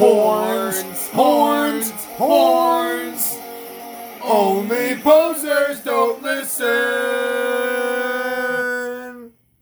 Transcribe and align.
Horns, 0.00 1.08
horns, 1.08 1.90
horns. 2.16 3.36
Only 4.22 4.96
posers 4.96 5.84
don't 5.84 6.22
listen. 6.22 6.64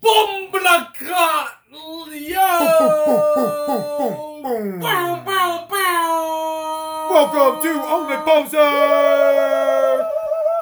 Boom, 0.01 0.49
Bomblaka! 0.53 1.49
Yo! 2.13 2.47
Boom. 4.45 4.79
Bow, 4.79 5.25
bow, 5.27 5.67
bow. 5.69 7.09
Welcome 7.11 7.61
to 7.65 7.73
Only 7.89 8.17
Posers. 8.19 8.61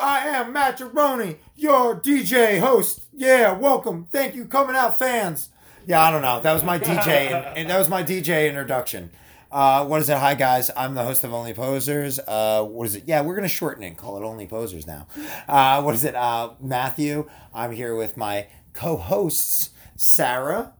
I 0.00 0.22
am 0.24 0.54
Matt 0.54 0.78
Geroni, 0.78 1.36
your 1.54 2.00
DJ 2.00 2.60
host. 2.60 3.02
Yeah, 3.12 3.52
welcome. 3.52 4.08
Thank 4.10 4.36
you, 4.36 4.46
coming 4.46 4.74
out 4.74 4.98
fans. 4.98 5.50
Yeah, 5.86 6.02
I 6.02 6.10
don't 6.10 6.22
know. 6.22 6.40
That 6.40 6.54
was 6.54 6.64
my 6.64 6.78
DJ, 6.78 7.30
and, 7.30 7.58
and 7.58 7.68
that 7.68 7.78
was 7.78 7.90
my 7.90 8.02
DJ 8.02 8.48
introduction. 8.48 9.10
Uh, 9.56 9.86
what 9.86 10.02
is 10.02 10.10
it? 10.10 10.18
Hi 10.18 10.34
guys, 10.34 10.70
I'm 10.76 10.94
the 10.94 11.02
host 11.02 11.24
of 11.24 11.32
Only 11.32 11.54
Posers. 11.54 12.18
Uh, 12.18 12.62
what 12.62 12.86
is 12.88 12.94
it? 12.94 13.04
Yeah, 13.06 13.22
we're 13.22 13.34
gonna 13.34 13.48
shorten 13.48 13.82
it, 13.84 13.86
and 13.86 13.96
call 13.96 14.18
it 14.18 14.22
Only 14.22 14.46
Posers 14.46 14.86
now. 14.86 15.06
Uh, 15.48 15.80
what 15.80 15.94
is 15.94 16.04
it? 16.04 16.14
Uh, 16.14 16.50
Matthew. 16.60 17.26
I'm 17.54 17.72
here 17.72 17.96
with 17.96 18.18
my 18.18 18.48
co-hosts 18.74 19.70
Sarah 19.96 20.74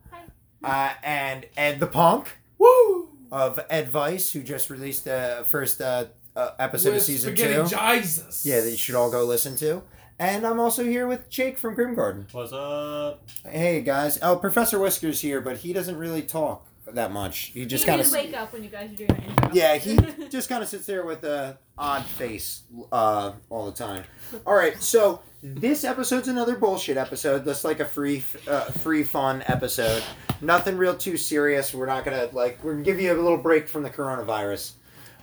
uh, 0.63 0.93
and 1.03 1.47
Ed 1.57 1.81
the 1.81 1.87
Punk. 1.87 2.37
Woo! 2.59 3.09
Of 3.33 3.59
Ed 3.71 3.89
Vice, 3.89 4.33
who 4.33 4.43
just 4.43 4.69
released 4.69 5.07
the 5.07 5.47
first 5.49 5.81
uh, 5.81 6.09
uh, 6.37 6.51
episode 6.59 6.91
With 6.91 6.99
of 6.99 7.05
season 7.05 7.35
spaghetti 7.35 7.71
two. 7.71 7.77
Jesus. 7.77 8.45
Yeah, 8.45 8.61
that 8.61 8.71
you 8.71 8.77
should 8.77 8.95
all 8.95 9.11
go 9.11 9.25
listen 9.25 9.57
to. 9.57 9.85
And 10.19 10.47
I'm 10.47 10.61
also 10.61 10.85
here 10.85 11.07
with 11.07 11.31
Jake 11.31 11.57
from 11.57 11.75
Grim 11.75 11.95
Garden. 11.95 12.27
What's 12.31 12.53
up? 12.53 13.27
Hey 13.49 13.81
guys. 13.81 14.19
Oh, 14.21 14.37
Professor 14.37 14.79
Whisker's 14.79 15.23
here, 15.23 15.41
but 15.41 15.57
he 15.57 15.73
doesn't 15.73 15.97
really 15.97 16.21
talk 16.21 16.67
that 16.93 17.13
much. 17.13 17.47
He 17.55 17.67
just 17.67 17.85
he 17.85 17.91
kind 17.91 18.01
of 18.01 18.11
wake 18.13 18.37
up 18.37 18.53
when 18.53 18.63
you 18.63 18.71
guys 18.71 18.91
are 18.91 18.95
doing 18.95 19.09
the 19.09 19.23
intro. 19.23 19.51
yeah, 19.53 19.77
he 19.77 19.99
just 20.31 20.49
kind 20.49 20.63
of 20.63 20.69
sits 20.69 20.87
there 20.87 21.05
with 21.05 21.25
a 21.25 21.59
odd 21.77 22.05
face 22.05 22.63
uh, 22.93 23.33
all 23.51 23.67
the 23.67 23.77
time. 23.77 24.05
All 24.47 24.55
right, 24.55 24.81
so 24.81 25.23
this 25.43 25.85
episode's 25.85 26.29
another 26.29 26.57
bullshit 26.57 26.97
episode. 26.97 27.45
That's 27.45 27.65
like 27.65 27.81
a 27.81 27.85
free, 27.85 28.23
uh, 28.49 28.65
free 28.65 29.03
fun 29.03 29.45
episode. 29.47 30.03
Nothing 30.41 30.77
real 30.77 30.97
too 30.97 31.17
serious. 31.17 31.75
We're 31.75 31.87
not 31.87 32.05
gonna 32.05 32.29
like. 32.33 32.63
We're 32.63 32.73
gonna 32.73 32.85
give 32.85 33.01
you 33.01 33.13
a 33.13 33.15
little 33.15 33.39
break 33.39 33.69
from 33.69 33.83
the 33.83 33.91
coronavirus 33.91 34.73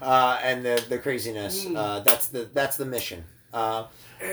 uh, 0.01 0.39
and 0.43 0.65
the 0.65 0.83
the 0.89 0.97
craziness. 0.97 1.65
Uh, 1.65 2.01
that's 2.01 2.27
the 2.27 2.49
that's 2.53 2.77
the 2.77 2.85
mission. 2.85 3.23
Uh, 3.53 3.85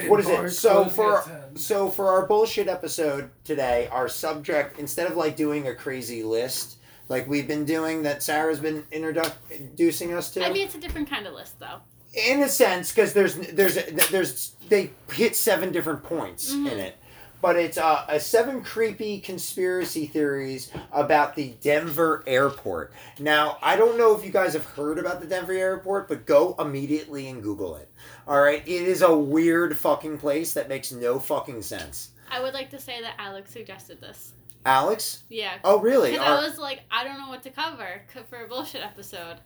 what 0.06 0.20
is 0.20 0.28
it? 0.28 0.50
So 0.50 0.86
for 0.86 1.22
so 1.54 1.90
for 1.90 2.08
our 2.08 2.26
bullshit 2.26 2.68
episode 2.68 3.30
today, 3.44 3.88
our 3.92 4.08
subject 4.08 4.78
instead 4.78 5.10
of 5.10 5.16
like 5.16 5.36
doing 5.36 5.68
a 5.68 5.74
crazy 5.74 6.22
list 6.22 6.76
like 7.10 7.28
we've 7.28 7.46
been 7.46 7.66
doing 7.66 8.02
that 8.04 8.22
Sarah's 8.22 8.60
been 8.60 8.84
introdu- 8.92 9.32
introducing 9.50 10.14
us 10.14 10.30
to 10.32 10.46
I 10.46 10.50
mean, 10.50 10.64
it's 10.64 10.74
a 10.74 10.80
different 10.80 11.10
kind 11.10 11.26
of 11.26 11.34
list, 11.34 11.58
though. 11.60 11.80
in 12.14 12.40
a 12.42 12.48
sense 12.48 12.90
because 12.90 13.12
there's 13.12 13.34
there's 13.52 13.74
there's 14.10 14.54
they 14.70 14.90
hit 15.12 15.36
seven 15.36 15.70
different 15.72 16.02
points 16.02 16.52
Mhm. 16.54 16.72
in 16.72 16.78
it 16.78 16.96
but 17.42 17.56
it's 17.56 17.78
uh, 17.78 18.04
a 18.08 18.20
seven 18.20 18.62
creepy 18.62 19.18
conspiracy 19.18 20.06
theories 20.06 20.70
about 20.92 21.34
the 21.36 21.54
denver 21.62 22.22
airport 22.26 22.92
now 23.18 23.56
i 23.62 23.76
don't 23.76 23.96
know 23.96 24.14
if 24.16 24.24
you 24.24 24.30
guys 24.30 24.52
have 24.52 24.64
heard 24.66 24.98
about 24.98 25.20
the 25.20 25.26
denver 25.26 25.52
airport 25.52 26.06
but 26.08 26.26
go 26.26 26.54
immediately 26.58 27.28
and 27.28 27.42
google 27.42 27.76
it 27.76 27.88
all 28.28 28.40
right 28.40 28.62
it 28.66 28.82
is 28.82 29.02
a 29.02 29.16
weird 29.16 29.76
fucking 29.76 30.18
place 30.18 30.52
that 30.52 30.68
makes 30.68 30.90
no 30.92 31.18
fucking 31.18 31.62
sense 31.62 32.10
I 32.32 32.40
would 32.40 32.54
like 32.54 32.70
to 32.70 32.78
say 32.78 33.00
that 33.02 33.14
Alex 33.18 33.50
suggested 33.50 34.00
this. 34.00 34.32
Alex 34.64 35.24
Yeah. 35.28 35.54
oh 35.64 35.80
really 35.80 36.12
Because 36.12 36.26
Are- 36.26 36.38
I 36.38 36.46
was 36.46 36.58
like, 36.58 36.80
I 36.90 37.04
don't 37.04 37.18
know 37.18 37.28
what 37.28 37.42
to 37.44 37.50
cover 37.50 38.02
for 38.28 38.44
a 38.44 38.48
bullshit 38.48 38.82
episode. 38.82 39.38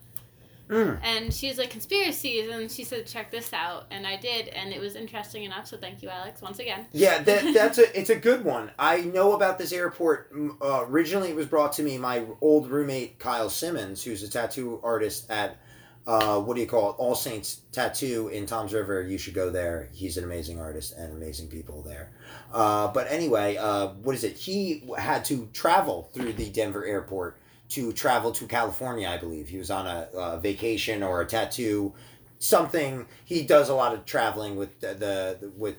Mm. 0.68 0.98
And 1.02 1.34
she's 1.34 1.58
like, 1.58 1.68
conspiracies. 1.68 2.48
And 2.50 2.70
she 2.70 2.84
said, 2.84 3.06
check 3.06 3.30
this 3.30 3.52
out. 3.52 3.84
And 3.90 4.06
I 4.06 4.16
did. 4.16 4.48
And 4.48 4.72
it 4.72 4.80
was 4.80 4.96
interesting 4.96 5.44
enough. 5.44 5.66
So 5.66 5.76
thank 5.76 6.02
you, 6.02 6.08
Alex, 6.08 6.40
once 6.40 6.58
again. 6.58 6.86
Yeah, 6.90 7.22
that, 7.22 7.52
that's 7.54 7.76
a 7.76 7.98
it's 7.98 8.08
a 8.08 8.16
good 8.16 8.44
one. 8.44 8.70
I 8.78 9.02
know 9.02 9.34
about 9.34 9.58
this 9.58 9.72
airport. 9.72 10.32
Uh, 10.62 10.86
originally, 10.88 11.28
it 11.28 11.36
was 11.36 11.46
brought 11.46 11.74
to 11.74 11.82
me 11.82 11.98
my 11.98 12.24
old 12.40 12.68
roommate 12.70 13.18
Kyle 13.18 13.50
Simmons, 13.50 14.02
who's 14.02 14.22
a 14.22 14.28
tattoo 14.28 14.80
artist 14.82 15.30
at 15.30 15.58
uh, 16.06 16.38
what 16.40 16.54
do 16.54 16.60
you 16.60 16.66
call 16.66 16.90
it? 16.90 16.96
All 16.98 17.14
Saints 17.14 17.62
Tattoo 17.72 18.28
in 18.28 18.46
Toms 18.46 18.72
River. 18.72 19.02
You 19.02 19.16
should 19.16 19.34
go 19.34 19.50
there. 19.50 19.88
He's 19.92 20.16
an 20.16 20.24
amazing 20.24 20.60
artist 20.60 20.94
and 20.96 21.12
amazing 21.12 21.48
people 21.48 21.82
there. 21.82 22.10
Uh, 22.52 22.88
but 22.88 23.10
anyway, 23.10 23.56
uh, 23.56 23.88
what 24.02 24.14
is 24.14 24.24
it? 24.24 24.36
He 24.36 24.82
had 24.98 25.24
to 25.26 25.48
travel 25.52 26.10
through 26.12 26.34
the 26.34 26.50
Denver 26.50 26.84
airport 26.84 27.38
to 27.70 27.92
travel 27.92 28.32
to 28.32 28.46
California. 28.46 29.08
I 29.08 29.16
believe 29.16 29.48
he 29.48 29.56
was 29.56 29.70
on 29.70 29.86
a, 29.86 30.08
uh 30.14 30.36
vacation 30.38 31.02
or 31.02 31.22
a 31.22 31.26
tattoo 31.26 31.94
something. 32.38 33.06
He 33.24 33.42
does 33.42 33.68
a 33.70 33.74
lot 33.74 33.94
of 33.94 34.04
traveling 34.04 34.56
with 34.56 34.80
the, 34.80 34.94
the 34.94 35.52
with 35.56 35.76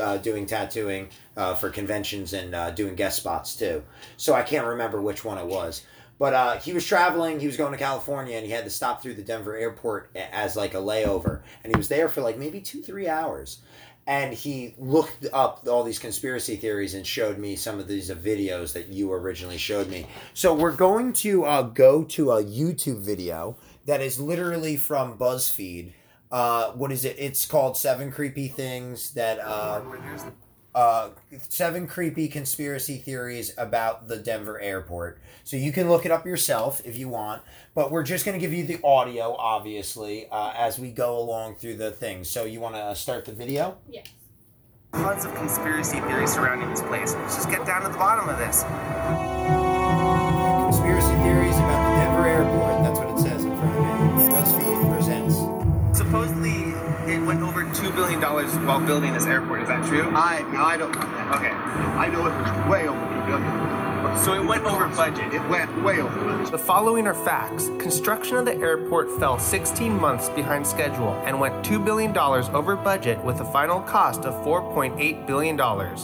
uh, 0.00 0.18
doing 0.18 0.46
tattooing 0.46 1.08
uh, 1.36 1.54
for 1.54 1.70
conventions 1.70 2.32
and 2.32 2.54
uh, 2.54 2.70
doing 2.70 2.94
guest 2.94 3.16
spots 3.16 3.56
too. 3.56 3.82
So 4.16 4.34
I 4.34 4.42
can't 4.42 4.66
remember 4.66 5.00
which 5.00 5.24
one 5.24 5.38
it 5.38 5.46
was. 5.46 5.82
But 6.18 6.34
uh, 6.34 6.58
he 6.60 6.72
was 6.72 6.86
traveling. 6.86 7.40
He 7.40 7.46
was 7.46 7.56
going 7.56 7.72
to 7.72 7.78
California, 7.78 8.36
and 8.36 8.46
he 8.46 8.52
had 8.52 8.64
to 8.64 8.70
stop 8.70 9.02
through 9.02 9.14
the 9.14 9.22
Denver 9.22 9.56
airport 9.56 10.10
as 10.14 10.56
like 10.56 10.74
a 10.74 10.78
layover. 10.78 11.42
And 11.62 11.74
he 11.74 11.76
was 11.76 11.88
there 11.88 12.08
for 12.08 12.20
like 12.20 12.38
maybe 12.38 12.60
two, 12.60 12.82
three 12.82 13.08
hours. 13.08 13.58
And 14.06 14.34
he 14.34 14.74
looked 14.78 15.26
up 15.32 15.66
all 15.66 15.82
these 15.82 15.98
conspiracy 15.98 16.56
theories 16.56 16.94
and 16.94 17.06
showed 17.06 17.38
me 17.38 17.56
some 17.56 17.78
of 17.78 17.88
these 17.88 18.10
uh, 18.10 18.14
videos 18.14 18.74
that 18.74 18.88
you 18.88 19.10
originally 19.12 19.56
showed 19.56 19.88
me. 19.88 20.06
So 20.34 20.54
we're 20.54 20.76
going 20.76 21.14
to 21.14 21.44
uh, 21.44 21.62
go 21.62 22.04
to 22.04 22.32
a 22.32 22.44
YouTube 22.44 23.00
video 23.00 23.56
that 23.86 24.02
is 24.02 24.20
literally 24.20 24.76
from 24.76 25.16
BuzzFeed. 25.16 25.92
Uh, 26.30 26.72
what 26.72 26.92
is 26.92 27.04
it? 27.04 27.16
It's 27.18 27.46
called 27.46 27.78
Seven 27.78 28.12
Creepy 28.12 28.48
Things 28.48 29.14
that 29.14 29.38
uh, 29.38 29.80
uh, 30.74 31.10
seven 31.48 31.86
creepy 31.86 32.28
conspiracy 32.28 32.96
theories 32.96 33.54
about 33.56 34.08
the 34.08 34.16
Denver 34.16 34.60
airport. 34.60 35.18
So 35.44 35.56
you 35.56 35.72
can 35.72 35.88
look 35.88 36.04
it 36.04 36.10
up 36.10 36.26
yourself 36.26 36.82
if 36.84 36.98
you 36.98 37.08
want, 37.08 37.42
but 37.74 37.90
we're 37.90 38.02
just 38.02 38.24
going 38.24 38.38
to 38.38 38.40
give 38.40 38.52
you 38.52 38.64
the 38.64 38.80
audio, 38.82 39.36
obviously, 39.36 40.28
uh, 40.30 40.52
as 40.56 40.78
we 40.78 40.90
go 40.90 41.18
along 41.18 41.56
through 41.56 41.76
the 41.76 41.90
things. 41.90 42.28
So 42.28 42.44
you 42.44 42.60
want 42.60 42.74
to 42.74 42.94
start 42.96 43.24
the 43.24 43.32
video? 43.32 43.78
Yes. 43.88 44.08
Tons 44.92 45.24
of 45.24 45.34
conspiracy 45.34 46.00
theories 46.00 46.32
surrounding 46.32 46.70
this 46.70 46.82
place. 46.82 47.14
Let's 47.14 47.36
just 47.36 47.50
get 47.50 47.66
down 47.66 47.82
to 47.82 47.88
the 47.88 47.98
bottom 47.98 48.28
of 48.28 48.38
this. 48.38 49.63
Dollars 58.24 58.56
while 58.66 58.80
building 58.80 59.12
this 59.12 59.26
airport. 59.26 59.60
Is 59.60 59.68
that 59.68 59.86
true? 59.86 60.08
I 60.14 60.40
no, 60.50 60.62
I 60.62 60.78
don't 60.78 60.92
know 60.92 61.00
that. 61.00 61.36
Okay. 61.36 61.50
I 61.50 62.08
know 62.08 62.24
it 62.24 62.32
was 62.32 62.70
way 62.70 62.88
over 62.88 62.98
two 62.98 63.26
billion. 63.26 63.84
So 64.24 64.32
it 64.32 64.46
went 64.46 64.64
over 64.64 64.88
budget. 64.96 65.34
It 65.34 65.46
went 65.48 65.82
way 65.82 66.00
over 66.00 66.24
budget. 66.24 66.50
The 66.50 66.58
following 66.58 67.06
are 67.06 67.12
facts. 67.12 67.68
Construction 67.78 68.38
of 68.38 68.46
the 68.46 68.54
airport 68.54 69.10
fell 69.18 69.38
16 69.38 69.92
months 69.92 70.30
behind 70.30 70.66
schedule 70.66 71.12
and 71.26 71.38
went 71.38 71.54
$2 71.66 71.84
billion 71.84 72.16
over 72.16 72.76
budget 72.76 73.22
with 73.22 73.40
a 73.40 73.44
final 73.44 73.80
cost 73.82 74.24
of 74.24 74.32
$4.8 74.46 75.26
billion. 75.26 75.58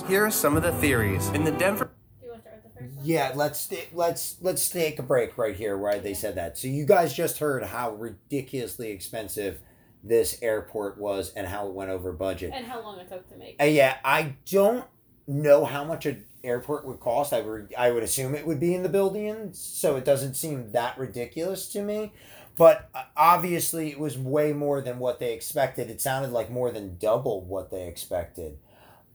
Here 0.07 0.27
are 0.27 0.31
some 0.31 0.59
of 0.59 0.63
the 0.63 0.73
theories. 0.73 1.29
In 1.29 1.45
the 1.45 1.53
Denver 1.53 1.91
Do 2.21 2.27
you 2.27 2.33
want 2.33 2.45
to 2.45 2.49
start 2.49 2.65
with 2.65 2.75
the 2.75 2.81
first 2.81 2.97
one? 2.97 3.05
Yeah, 3.07 3.33
let's 3.35 3.73
let's 3.93 4.37
let's 4.43 4.69
take 4.69 4.99
a 4.99 5.03
break 5.03 5.39
right 5.39 5.57
here 5.57 5.79
where 5.79 5.99
they 6.01 6.13
said 6.13 6.35
that. 6.35 6.59
So 6.59 6.69
you 6.69 6.85
guys 6.85 7.15
just 7.15 7.39
heard 7.39 7.63
how 7.63 7.93
ridiculously 7.93 8.91
expensive 8.91 9.61
this 10.03 10.39
airport 10.43 10.99
was 10.99 11.33
and 11.35 11.47
how 11.47 11.67
it 11.69 11.75
went 11.75 11.91
over 11.91 12.13
budget. 12.13 12.53
And 12.55 12.67
how 12.67 12.83
long 12.83 12.99
it 12.99 13.09
took 13.09 13.29
to 13.31 13.37
make. 13.37 13.57
Uh, 13.61 13.65
yeah, 13.65 13.99
I 14.05 14.35
don't 14.51 14.85
know 15.27 15.65
how 15.65 15.85
much 15.85 16.07
an 16.07 16.25
airport 16.43 16.87
would 16.87 17.01
cost. 17.01 17.33
I 17.33 17.41
would 17.41 17.75
I 17.77 17.91
would 17.91 18.03
assume 18.03 18.35
it 18.35 18.47
would 18.47 18.61
be 18.61 18.75
in 18.75 18.83
the 18.83 18.89
billions, 18.89 19.59
so 19.59 19.97
it 19.97 20.05
doesn't 20.05 20.35
seem 20.35 20.73
that 20.73 20.99
ridiculous 20.99 21.69
to 21.69 21.83
me. 21.83 22.13
But 22.57 22.89
uh, 22.95 23.05
obviously, 23.17 23.91
it 23.91 23.99
was 23.99 24.19
way 24.19 24.53
more 24.53 24.81
than 24.81 24.99
what 24.99 25.19
they 25.19 25.33
expected. 25.33 25.91
It 25.91 26.01
sounded 26.01 26.31
like 26.31 26.51
more 26.51 26.71
than 26.71 26.97
double 26.99 27.43
what 27.43 27.71
they 27.71 27.87
expected. 27.87 28.59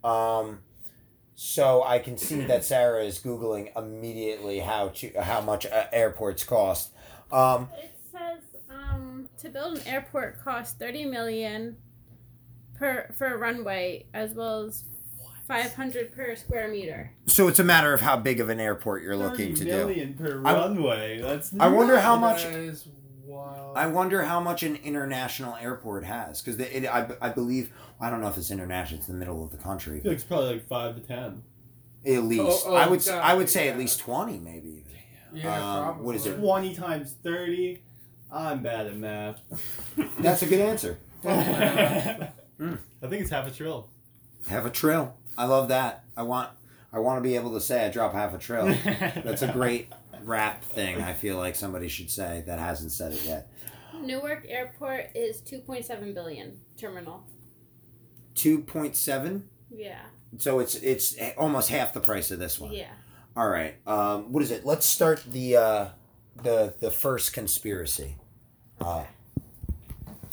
Um, 0.03 0.59
so 1.35 1.83
I 1.83 1.99
can 1.99 2.17
see 2.17 2.41
that 2.41 2.63
Sarah 2.71 3.03
is 3.03 3.19
googling 3.19 3.75
immediately 3.77 4.59
how 4.59 4.89
to, 4.89 5.21
how 5.21 5.41
much 5.41 5.65
uh, 5.65 5.85
airports 5.91 6.43
cost. 6.43 6.91
Um, 7.31 7.69
It 7.77 7.93
says 8.11 8.39
to 9.39 9.49
build 9.49 9.77
an 9.79 9.87
airport 9.87 10.43
costs 10.43 10.73
thirty 10.73 11.05
million 11.05 11.77
per 12.77 13.09
for 13.17 13.27
a 13.27 13.37
runway, 13.37 14.05
as 14.13 14.33
well 14.33 14.63
as 14.65 14.83
five 15.47 15.73
hundred 15.75 16.11
per 16.15 16.35
square 16.35 16.67
meter. 16.67 17.11
so 17.27 17.47
it's 17.47 17.59
a 17.59 17.63
matter 17.63 17.93
of 17.93 18.01
how 18.01 18.17
big 18.17 18.39
of 18.39 18.49
an 18.49 18.59
airport 18.59 19.03
you're 19.03 19.15
looking 19.15 19.53
to 19.55 19.63
do. 19.63 19.69
million 19.69 20.13
per 20.13 20.41
I- 20.45 20.53
runway. 20.53 21.19
That's 21.21 21.53
I 21.59 21.67
wonder 21.67 21.99
how 21.99 22.17
much. 22.17 22.43
That 22.43 22.53
is 22.53 22.87
wild. 23.25 23.77
I 23.77 23.87
wonder 23.87 24.23
how 24.23 24.39
much 24.39 24.63
an 24.63 24.75
international 24.77 25.55
airport 25.55 26.03
has 26.05 26.41
because 26.41 26.59
it, 26.59 26.85
I, 26.87 27.09
I 27.21 27.29
believe 27.29 27.71
I 27.99 28.09
don't 28.09 28.21
know 28.21 28.27
if 28.27 28.37
it's 28.37 28.51
international. 28.51 28.99
It's 28.99 29.07
in 29.09 29.15
the 29.15 29.19
middle 29.19 29.43
of 29.43 29.51
the 29.51 29.57
country. 29.57 29.99
I 29.99 30.01
feel 30.01 30.11
like 30.11 30.15
it's 30.15 30.23
probably 30.23 30.53
like 30.53 30.67
five 30.67 30.95
to 30.95 31.01
ten. 31.01 31.43
At 32.05 32.23
least 32.23 32.63
Oh, 32.67 32.71
oh, 32.71 32.75
I 32.75 32.87
would 32.87 33.03
God, 33.03 33.19
I 33.23 33.33
would 33.33 33.49
say 33.49 33.67
at 33.69 33.77
least 33.77 33.99
twenty 33.99 34.37
maybe. 34.37 34.83
yeah, 35.33 35.55
um, 35.55 35.83
probably. 35.85 36.05
what 36.05 36.15
is 36.15 36.25
it? 36.27 36.37
Twenty 36.37 36.75
times 36.75 37.15
thirty. 37.23 37.81
I'm 38.35 38.61
bad 38.61 38.87
at 38.87 38.97
math. 38.97 39.39
That's 40.19 40.41
a 40.41 40.45
good 40.45 40.59
answer. 40.59 40.99
I 41.23 42.31
think 42.59 43.21
it's 43.21 43.29
half 43.29 43.47
a 43.47 43.51
trill. 43.51 43.89
Have 44.49 44.65
a 44.65 44.69
trill. 44.69 45.15
I 45.37 45.45
love 45.45 45.69
that. 45.69 46.03
I 46.17 46.23
want. 46.23 46.49
I 46.91 46.99
want 46.99 47.17
to 47.17 47.21
be 47.21 47.35
able 47.35 47.53
to 47.53 47.61
say 47.61 47.85
I 47.85 47.89
drop 47.89 48.13
half 48.13 48.33
a 48.33 48.37
trill. 48.37 48.67
That's 48.67 49.41
a 49.41 49.51
great 49.51 49.91
rap 50.23 50.63
thing. 50.63 51.01
I 51.01 51.13
feel 51.13 51.37
like 51.37 51.55
somebody 51.55 51.87
should 51.87 52.09
say 52.09 52.43
that 52.45 52.59
hasn't 52.59 52.91
said 52.91 53.13
it 53.13 53.23
yet. 53.23 53.51
Newark 54.01 54.45
Airport 54.47 55.11
is 55.15 55.41
2.7 55.41 56.13
billion 56.13 56.59
terminal. 56.77 57.25
Two 58.33 58.59
point 58.59 58.95
seven. 58.97 59.49
Yeah. 59.69 60.01
So 60.37 60.59
it's 60.59 60.75
it's 60.75 61.15
almost 61.37 61.69
half 61.69 61.93
the 61.93 62.01
price 62.01 62.31
of 62.31 62.39
this 62.39 62.59
one. 62.59 62.73
Yeah. 62.73 62.91
All 63.35 63.49
right. 63.49 63.75
Um, 63.87 64.31
what 64.33 64.43
is 64.43 64.51
it? 64.51 64.65
Let's 64.65 64.85
start 64.85 65.23
the 65.25 65.55
uh, 65.55 65.87
the 66.43 66.73
the 66.81 66.91
first 66.91 67.33
conspiracy. 67.33 68.17
Uh, 68.79 69.03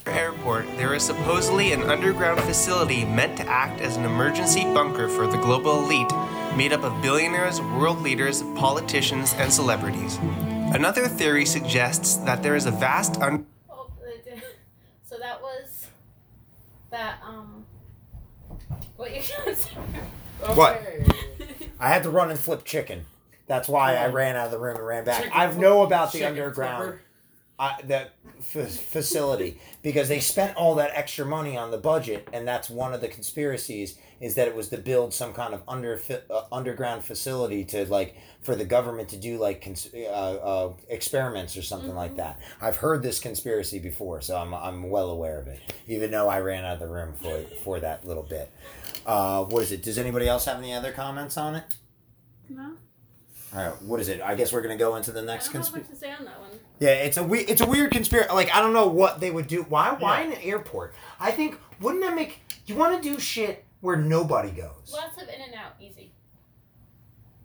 Airport, 0.07 0.67
there 0.77 0.95
is 0.95 1.03
supposedly 1.05 1.73
an 1.73 1.83
underground 1.85 2.41
facility 2.41 3.05
meant 3.05 3.37
to 3.39 3.49
act 3.49 3.81
as 3.81 3.97
an 3.97 4.05
emergency 4.05 4.63
bunker 4.65 5.09
for 5.09 5.27
the 5.29 5.37
global 5.39 5.85
elite, 5.85 6.11
made 6.57 6.73
up 6.73 6.83
of 6.83 7.01
billionaires, 7.01 7.61
world 7.61 8.01
leaders, 8.03 8.43
politicians, 8.57 9.33
and 9.39 9.53
celebrities. 9.53 10.19
Another 10.75 11.07
theory 11.07 11.47
suggests 11.47 12.17
that 12.17 12.43
there 12.43 12.57
is 12.57 12.67
a 12.67 12.71
vast 12.73 13.21
un- 13.21 13.47
Oh. 13.71 13.89
So 15.05 15.19
that 15.19 15.41
was 15.41 15.87
that 16.91 17.19
um. 17.25 17.65
What 18.97 19.15
you 19.15 19.23
gonna 19.45 19.55
say? 19.55 19.71
What? 20.55 20.83
I 21.79 21.89
had 21.89 22.03
to 22.03 22.11
run 22.11 22.31
and 22.31 22.39
flip 22.39 22.65
chicken. 22.65 23.07
That's 23.47 23.69
why 23.69 23.95
I 23.97 24.09
ran 24.09 24.35
out 24.37 24.47
of 24.47 24.53
the 24.53 24.59
room 24.59 24.77
and 24.77 24.87
ran 24.87 25.05
back. 25.05 25.31
I 25.33 25.53
know 25.53 25.83
about 25.83 26.13
the 26.13 26.19
Chicken 26.19 26.33
underground 26.39 26.83
flipper. 26.83 27.03
Uh, 27.59 27.75
that 27.85 28.15
f- 28.39 28.71
facility 28.71 29.61
because 29.83 30.09
they 30.09 30.21
spent 30.21 30.57
all 30.57 30.75
that 30.75 30.91
extra 30.95 31.25
money 31.25 31.57
on 31.57 31.71
the 31.71 31.79
budget, 31.79 32.29
and 32.33 32.47
that's 32.47 32.69
one 32.71 32.93
of 32.95 33.01
the 33.01 33.09
conspiracies 33.09 33.99
is 34.21 34.37
that 34.37 34.47
it 34.47 34.55
was 34.55 34.69
to 34.69 34.79
build 34.79 35.13
some 35.13 35.33
kind 35.33 35.53
of 35.53 35.63
under 35.67 36.01
uh, 36.31 36.43
underground 36.53 37.03
facility 37.05 37.65
to 37.65 37.85
like 37.87 38.17
for 38.41 38.55
the 38.55 38.65
government 38.65 39.09
to 39.09 39.17
do 39.17 39.37
like 39.39 39.61
cons- 39.63 39.91
uh, 39.95 39.99
uh, 40.09 40.73
experiments 40.89 41.57
or 41.57 41.63
something 41.63 41.95
like 41.95 42.17
that. 42.17 42.41
I've 42.61 42.77
heard 42.77 43.03
this 43.03 43.19
conspiracy 43.19 43.79
before, 43.79 44.21
so 44.21 44.37
I'm 44.37 44.55
I'm 44.55 44.91
well 44.91 45.11
aware 45.11 45.41
of 45.41 45.49
it, 45.49 45.61
even 45.89 46.11
though 46.11 46.29
I 46.29 46.41
ran 46.41 46.65
out 46.65 46.75
of 46.75 46.81
the 46.81 46.89
room 46.89 47.15
for 47.21 47.43
for 47.65 47.81
that 47.81 48.07
little 48.07 48.23
bit. 48.23 48.51
Uh, 49.05 49.45
what 49.45 49.63
is 49.63 49.73
it? 49.73 49.83
Does 49.83 49.99
anybody 49.99 50.29
else 50.29 50.45
have 50.45 50.59
any 50.59 50.73
other 50.73 50.93
comments 50.93 51.37
on 51.37 51.57
it? 51.57 51.65
No. 52.49 52.75
All 53.55 53.63
right, 53.71 53.83
what 53.83 54.01
is 54.01 54.09
it? 54.09 54.23
I 54.23 54.35
guess 54.35 54.53
we're 54.53 54.63
gonna 54.63 54.77
go 54.77 54.97
into 54.97 55.13
the 55.13 55.21
I 55.21 55.25
next 55.25 55.49
conspiracy. 55.49 55.91
Much 56.83 57.05
to 57.05 57.13
say 57.13 57.21
on 57.21 57.25
that 57.25 57.31
one. 57.31 57.43
Yeah, 57.43 57.45
it's 57.45 57.45
a 57.45 57.45
we- 57.45 57.53
it's 57.53 57.61
a 57.61 57.67
weird 57.67 57.93
conspiracy. 57.93 58.33
Like 58.33 58.55
I 58.55 58.61
don't 58.61 58.73
know 58.73 58.89
what 58.89 59.21
they 59.21 59.31
would 59.31 59.47
do. 59.47 59.63
Why 59.63 59.93
why 59.93 60.23
in 60.23 60.33
an 60.33 60.41
airport? 60.43 60.95
I 61.21 61.31
think 61.31 61.59
wouldn't 61.81 62.03
that 62.03 62.15
make 62.15 62.41
you 62.67 62.75
want 62.75 63.03
to 63.03 63.09
do 63.09 63.19
shit 63.19 63.65
where 63.81 63.97
nobody 63.97 64.51
goes? 64.51 64.91
Lots 64.93 65.17
of 65.21 65.29
in 65.29 65.41
and 65.41 65.55
out, 65.55 65.75
easy. 65.81 66.13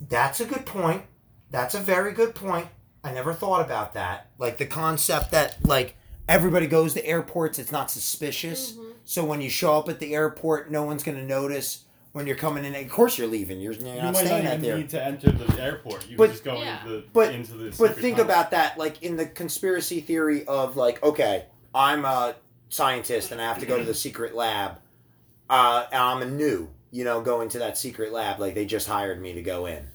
That's 0.01 0.39
a 0.39 0.45
good 0.45 0.65
point. 0.65 1.03
That's 1.51 1.75
a 1.75 1.79
very 1.79 2.13
good 2.13 2.35
point. 2.35 2.67
I 3.03 3.13
never 3.13 3.33
thought 3.33 3.65
about 3.65 3.93
that. 3.93 4.29
Like 4.37 4.57
the 4.57 4.65
concept 4.65 5.31
that 5.31 5.65
like 5.65 5.95
everybody 6.27 6.67
goes 6.67 6.93
to 6.93 7.05
airports, 7.05 7.57
it's 7.59 7.71
not 7.71 7.89
suspicious. 7.89 8.73
Mm-hmm. 8.73 8.91
So 9.05 9.23
when 9.23 9.41
you 9.41 9.49
show 9.49 9.77
up 9.77 9.89
at 9.89 9.99
the 9.99 10.13
airport, 10.13 10.69
no 10.69 10.83
one's 10.83 11.03
gonna 11.03 11.23
notice 11.23 11.85
when 12.13 12.25
you're 12.27 12.35
coming 12.35 12.65
in. 12.65 12.73
Of 12.75 12.89
course, 12.89 13.17
you're 13.17 13.27
leaving. 13.27 13.59
You're, 13.59 13.73
you're 13.73 13.95
You 13.95 14.01
not 14.01 14.13
might 14.13 14.21
not 14.21 14.25
staying 14.25 14.43
even 14.45 14.53
out 14.57 14.61
there. 14.61 14.77
need 14.77 14.89
to 14.89 15.03
enter 15.05 15.31
the 15.31 15.61
airport. 15.61 16.07
You 16.09 16.17
But- 16.17 16.31
just 16.31 16.43
go 16.43 16.57
Yeah. 16.59 16.79
into 16.81 16.89
the 16.93 17.03
But- 17.13 17.33
into 17.33 17.53
the. 17.53 17.75
But 17.77 17.95
think 17.97 18.17
tunnel. 18.17 18.31
about 18.31 18.51
that, 18.51 18.77
like 18.77 19.01
in 19.03 19.17
the 19.17 19.25
conspiracy 19.25 20.01
theory 20.01 20.45
of 20.45 20.75
like, 20.75 21.01
okay, 21.03 21.45
I'm 21.75 22.05
a 22.05 22.35
scientist 22.69 23.31
and 23.31 23.41
I 23.41 23.45
have 23.45 23.59
to 23.59 23.65
go 23.65 23.77
to 23.77 23.83
the 23.83 23.93
secret 23.93 24.35
lab. 24.35 24.79
Uh, 25.49 25.85
and 25.91 26.01
I'm 26.01 26.21
a 26.21 26.25
new, 26.25 26.69
you 26.91 27.03
know, 27.05 27.21
going 27.21 27.49
to 27.49 27.59
that 27.59 27.77
secret 27.77 28.11
lab. 28.11 28.39
Like 28.39 28.53
they 28.55 28.65
just 28.65 28.87
hired 28.87 29.21
me 29.21 29.33
to 29.33 29.41
go 29.41 29.65
in. 29.65 29.87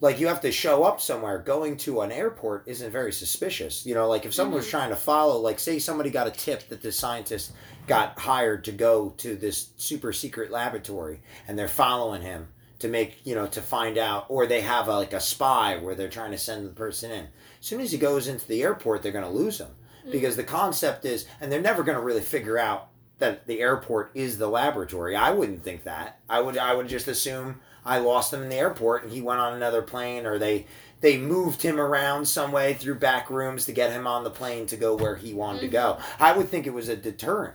Like 0.00 0.18
you 0.18 0.28
have 0.28 0.40
to 0.42 0.52
show 0.52 0.84
up 0.84 1.00
somewhere. 1.00 1.38
Going 1.38 1.76
to 1.78 2.00
an 2.00 2.10
airport 2.10 2.64
isn't 2.66 2.90
very 2.90 3.12
suspicious. 3.12 3.84
You 3.84 3.94
know, 3.94 4.08
like 4.08 4.24
if 4.24 4.32
someone 4.32 4.56
was 4.56 4.64
mm-hmm. 4.64 4.70
trying 4.70 4.90
to 4.90 4.96
follow, 4.96 5.38
like 5.38 5.58
say 5.58 5.78
somebody 5.78 6.10
got 6.10 6.26
a 6.26 6.30
tip 6.30 6.68
that 6.68 6.82
this 6.82 6.96
scientist 6.96 7.52
got 7.86 8.18
hired 8.18 8.64
to 8.64 8.72
go 8.72 9.10
to 9.18 9.34
this 9.34 9.70
super 9.76 10.12
secret 10.12 10.50
laboratory 10.50 11.20
and 11.48 11.58
they're 11.58 11.68
following 11.68 12.22
him 12.22 12.48
to 12.78 12.88
make 12.88 13.20
you 13.24 13.34
know 13.34 13.46
to 13.46 13.60
find 13.60 13.98
out 13.98 14.26
or 14.28 14.46
they 14.46 14.60
have 14.60 14.88
a, 14.88 14.94
like 14.94 15.12
a 15.12 15.20
spy 15.20 15.76
where 15.76 15.94
they're 15.94 16.08
trying 16.08 16.30
to 16.30 16.38
send 16.38 16.64
the 16.64 16.72
person 16.72 17.10
in 17.10 17.24
as 17.24 17.66
soon 17.66 17.80
as 17.80 17.92
he 17.92 17.98
goes 17.98 18.28
into 18.28 18.46
the 18.46 18.62
airport 18.62 19.02
they're 19.02 19.12
going 19.12 19.24
to 19.24 19.30
lose 19.30 19.58
him 19.58 19.70
mm. 20.06 20.12
because 20.12 20.36
the 20.36 20.44
concept 20.44 21.04
is 21.04 21.26
and 21.40 21.50
they're 21.50 21.60
never 21.60 21.82
going 21.82 21.96
to 21.96 22.02
really 22.02 22.20
figure 22.20 22.58
out 22.58 22.89
that 23.20 23.46
the 23.46 23.60
airport 23.60 24.10
is 24.14 24.36
the 24.38 24.48
laboratory. 24.48 25.14
I 25.14 25.30
wouldn't 25.30 25.62
think 25.62 25.84
that. 25.84 26.18
I 26.28 26.40
would 26.40 26.58
i 26.58 26.74
would 26.74 26.88
just 26.88 27.08
assume 27.08 27.60
i 27.84 27.98
lost 27.98 28.32
him 28.34 28.42
in 28.42 28.48
the 28.50 28.56
airport 28.56 29.04
and 29.04 29.12
he 29.12 29.22
went 29.22 29.40
on 29.40 29.54
another 29.54 29.80
plane 29.80 30.26
or 30.26 30.38
they 30.38 30.66
they 31.00 31.16
moved 31.16 31.62
him 31.62 31.80
around 31.80 32.26
some 32.26 32.52
way 32.52 32.74
through 32.74 32.96
back 32.96 33.30
rooms 33.30 33.64
to 33.64 33.72
get 33.72 33.90
him 33.90 34.06
on 34.06 34.22
the 34.22 34.28
plane 34.30 34.66
to 34.66 34.76
go 34.76 34.94
where 34.94 35.16
he 35.16 35.32
wanted 35.32 35.60
to 35.62 35.68
go. 35.68 35.96
Mm-hmm. 35.98 36.22
I 36.22 36.36
would 36.36 36.48
think 36.50 36.66
it 36.66 36.74
was 36.74 36.88
a 36.90 36.96
deterrent 36.96 37.54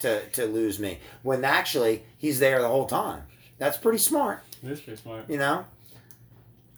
to 0.00 0.26
to 0.30 0.46
lose 0.46 0.78
me 0.78 1.00
when 1.22 1.44
actually 1.44 2.04
he's 2.16 2.38
there 2.38 2.60
the 2.62 2.68
whole 2.68 2.86
time. 2.86 3.22
That's 3.58 3.76
pretty 3.76 3.98
smart 3.98 4.42
It 4.62 4.70
is 4.70 4.80
pretty 4.80 5.00
smart. 5.00 5.28
you 5.28 5.38
know? 5.38 5.64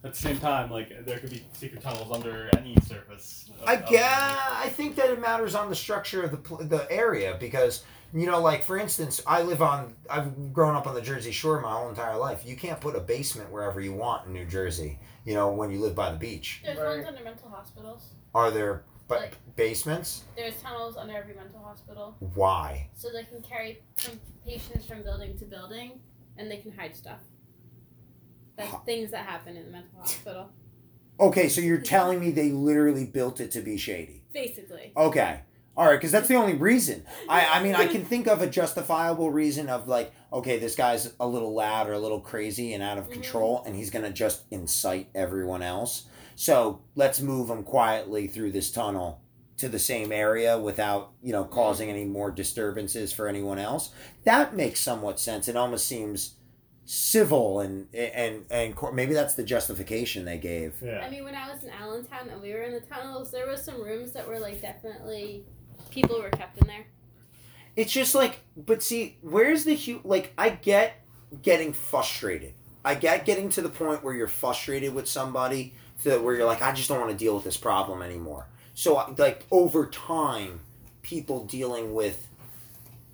At 0.04 0.14
the 0.14 0.20
same 0.20 0.38
time, 0.38 0.70
like 0.70 1.04
there 1.04 1.18
could 1.18 1.30
be 1.30 1.44
secret 1.52 1.82
tunnels 1.82 2.10
under 2.12 2.50
any 2.56 2.76
surface. 2.86 3.47
Of- 3.62 3.68
I 3.68 3.74
of 3.74 3.86
the- 3.86 3.92
yeah, 3.94 4.38
I 4.52 4.68
think 4.68 4.96
that 4.96 5.10
it 5.10 5.20
matters 5.20 5.54
on 5.54 5.68
the 5.70 5.76
structure 5.76 6.22
of 6.22 6.30
the 6.30 6.64
the 6.64 6.90
area 6.90 7.36
because 7.38 7.84
you 8.14 8.24
know, 8.26 8.40
like 8.40 8.64
for 8.64 8.78
instance, 8.78 9.20
I 9.26 9.42
live 9.42 9.60
on. 9.60 9.94
I've 10.08 10.52
grown 10.54 10.74
up 10.76 10.86
on 10.86 10.94
the 10.94 11.02
Jersey 11.02 11.30
Shore 11.30 11.60
my 11.60 11.70
whole 11.72 11.90
entire 11.90 12.16
life. 12.16 12.42
You 12.46 12.56
can't 12.56 12.80
put 12.80 12.96
a 12.96 13.00
basement 13.00 13.50
wherever 13.52 13.80
you 13.80 13.92
want 13.92 14.26
in 14.26 14.32
New 14.32 14.46
Jersey. 14.46 14.98
You 15.26 15.34
know, 15.34 15.52
when 15.52 15.70
you 15.70 15.78
live 15.80 15.94
by 15.94 16.10
the 16.10 16.16
beach, 16.16 16.62
There's 16.64 16.78
Right. 16.78 16.96
ones 16.96 17.06
under 17.06 17.22
mental 17.22 17.50
hospitals. 17.50 18.14
are 18.34 18.50
there 18.50 18.84
but 19.08 19.20
Like- 19.20 19.56
basements? 19.56 20.24
There's 20.36 20.60
tunnels 20.62 20.96
under 20.96 21.14
every 21.16 21.34
mental 21.34 21.60
hospital, 21.62 22.16
Why? 22.34 22.88
so 22.94 23.10
they 23.10 23.24
can 23.24 23.42
carry 23.42 23.82
from 23.96 24.18
patients 24.44 24.86
from 24.86 25.02
building 25.02 25.36
to 25.38 25.44
building, 25.44 26.00
and 26.38 26.50
they 26.50 26.58
can 26.58 26.72
hide 26.72 26.94
stuff. 26.96 27.20
That's 28.56 28.74
things 28.84 29.10
that 29.12 29.24
happen 29.26 29.56
in 29.56 29.66
the 29.66 29.70
mental 29.70 30.00
hospital, 30.00 30.50
Okay, 31.20 31.48
so 31.48 31.60
you're 31.60 31.78
telling 31.80 32.20
me 32.20 32.30
they 32.30 32.50
literally 32.50 33.04
built 33.04 33.40
it 33.40 33.50
to 33.52 33.60
be 33.60 33.76
shady? 33.76 34.22
basically. 34.32 34.92
Okay. 34.96 35.40
All 35.76 35.86
right, 35.86 35.96
because 35.96 36.12
that's 36.12 36.28
the 36.28 36.34
only 36.36 36.54
reason. 36.54 37.04
I, 37.28 37.58
I 37.58 37.62
mean, 37.62 37.74
I 37.74 37.86
can 37.86 38.04
think 38.12 38.26
of 38.28 38.40
a 38.42 38.46
justifiable 38.48 39.30
reason 39.30 39.68
of 39.68 39.88
like, 39.88 40.12
okay, 40.32 40.58
this 40.58 40.74
guy's 40.76 41.12
a 41.20 41.26
little 41.26 41.54
loud 41.54 41.88
or 41.88 41.92
a 41.92 41.98
little 41.98 42.20
crazy 42.20 42.72
and 42.74 42.82
out 42.82 42.98
of 42.98 43.08
Mhm. 43.08 43.12
control, 43.12 43.62
and 43.66 43.74
he's 43.74 43.90
gonna 43.90 44.12
just 44.12 44.42
incite 44.50 45.08
everyone 45.14 45.62
else. 45.62 46.04
So 46.36 46.82
let's 46.94 47.20
move 47.20 47.48
him 47.50 47.62
quietly 47.64 48.26
through 48.28 48.52
this 48.52 48.70
tunnel 48.70 49.22
to 49.56 49.68
the 49.68 49.78
same 49.80 50.12
area 50.12 50.56
without, 50.58 51.12
you 51.20 51.32
know, 51.32 51.44
causing 51.44 51.90
any 51.90 52.04
more 52.04 52.30
disturbances 52.30 53.12
for 53.12 53.26
anyone 53.26 53.58
else. 53.58 53.90
That 54.24 54.54
makes 54.54 54.78
somewhat 54.80 55.18
sense. 55.18 55.48
It 55.48 55.56
almost 55.56 55.86
seems 55.86 56.34
civil 56.90 57.60
and 57.60 57.86
and 57.94 58.46
and 58.50 58.74
cor- 58.74 58.92
maybe 58.92 59.12
that's 59.12 59.34
the 59.34 59.42
justification 59.42 60.24
they 60.24 60.38
gave. 60.38 60.74
Yeah. 60.82 61.00
I 61.04 61.10
mean, 61.10 61.22
when 61.22 61.34
I 61.34 61.52
was 61.52 61.62
in 61.62 61.68
Allentown 61.68 62.30
and 62.30 62.40
we 62.40 62.54
were 62.54 62.62
in 62.62 62.72
the 62.72 62.80
tunnels, 62.80 63.30
there 63.30 63.46
was 63.46 63.62
some 63.62 63.82
rooms 63.82 64.12
that 64.12 64.26
were 64.26 64.40
like 64.40 64.62
definitely 64.62 65.44
people 65.90 66.18
were 66.18 66.30
kept 66.30 66.56
in 66.58 66.66
there. 66.66 66.86
It's 67.76 67.92
just 67.92 68.14
like, 68.14 68.40
but 68.56 68.82
see, 68.82 69.18
where's 69.20 69.64
the 69.64 69.76
hu 69.76 70.00
Like, 70.02 70.32
I 70.38 70.48
get 70.48 71.04
getting 71.42 71.74
frustrated. 71.74 72.54
I 72.84 72.94
get 72.94 73.26
getting 73.26 73.50
to 73.50 73.60
the 73.60 73.68
point 73.68 74.02
where 74.02 74.14
you're 74.14 74.26
frustrated 74.26 74.94
with 74.94 75.06
somebody, 75.06 75.74
to 76.04 76.18
where 76.18 76.36
you're 76.36 76.46
like, 76.46 76.62
I 76.62 76.72
just 76.72 76.88
don't 76.88 77.00
want 77.00 77.12
to 77.12 77.16
deal 77.16 77.34
with 77.34 77.44
this 77.44 77.58
problem 77.58 78.00
anymore. 78.00 78.46
So, 78.72 79.14
like, 79.18 79.44
over 79.50 79.86
time, 79.86 80.60
people 81.02 81.44
dealing 81.44 81.92
with 81.92 82.28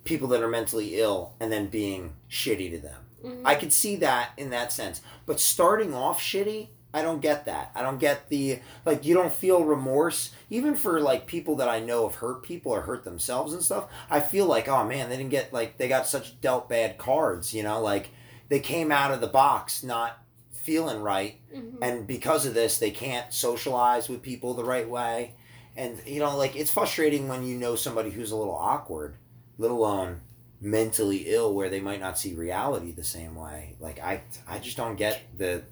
people 0.05 0.29
that 0.29 0.41
are 0.41 0.47
mentally 0.47 0.99
ill 0.99 1.33
and 1.41 1.51
then 1.51 1.67
being 1.67 2.13
shitty 2.29 2.71
to 2.71 2.79
them. 2.79 3.01
Mhm. 3.25 3.41
I 3.43 3.55
could 3.55 3.73
see 3.73 3.95
that 3.97 4.31
in 4.37 4.49
that 4.51 4.71
sense. 4.71 5.01
But 5.25 5.39
starting 5.39 5.93
off 5.93 6.21
shitty, 6.21 6.69
I 6.93 7.01
don't 7.01 7.19
get 7.21 7.45
that. 7.45 7.71
I 7.75 7.81
don't 7.81 7.99
get 7.99 8.29
the 8.29 8.59
like 8.85 9.03
you 9.05 9.13
don't 9.13 9.33
feel 9.33 9.65
remorse 9.65 10.31
even 10.49 10.75
for 10.75 11.01
like 11.01 11.25
people 11.27 11.55
that 11.57 11.67
I 11.67 11.79
know 11.81 12.07
have 12.07 12.19
hurt 12.19 12.41
people 12.43 12.71
or 12.71 12.81
hurt 12.81 13.03
themselves 13.03 13.53
and 13.53 13.61
stuff. 13.63 13.87
I 14.09 14.19
feel 14.21 14.45
like 14.45 14.67
oh 14.69 14.85
man, 14.85 15.09
they 15.09 15.17
didn't 15.17 15.31
get 15.31 15.51
like 15.51 15.77
they 15.77 15.87
got 15.89 16.07
such 16.07 16.39
dealt 16.39 16.69
bad 16.69 16.97
cards, 16.97 17.53
you 17.53 17.63
know, 17.63 17.81
like 17.81 18.11
they 18.47 18.59
came 18.61 18.91
out 18.91 19.11
of 19.11 19.19
the 19.21 19.27
box 19.27 19.83
not 19.83 20.19
feeling 20.51 21.01
right 21.01 21.39
Mhm. 21.53 21.77
and 21.81 22.07
because 22.07 22.45
of 22.45 22.53
this 22.55 22.77
they 22.79 22.89
can't 22.91 23.31
socialize 23.33 24.07
with 24.09 24.21
people 24.21 24.53
the 24.53 24.63
right 24.63 24.89
way. 24.89 25.35
And 25.75 26.01
you 26.07 26.19
know, 26.19 26.37
like 26.37 26.55
it's 26.55 26.71
frustrating 26.71 27.27
when 27.27 27.43
you 27.45 27.57
know 27.57 27.75
somebody 27.75 28.09
who's 28.11 28.31
a 28.31 28.35
little 28.37 28.55
awkward, 28.55 29.17
let 29.57 29.69
alone 29.71 30.21
mentally 30.61 31.25
ill 31.27 31.53
where 31.53 31.69
they 31.69 31.79
might 31.79 31.99
not 31.99 32.17
see 32.17 32.33
reality 32.33 32.91
the 32.91 33.03
same 33.03 33.35
way. 33.35 33.75
Like 33.79 33.99
I 33.99 34.21
I 34.47 34.59
just 34.59 34.77
don't 34.77 34.95
get 34.95 35.21
the 35.37 35.63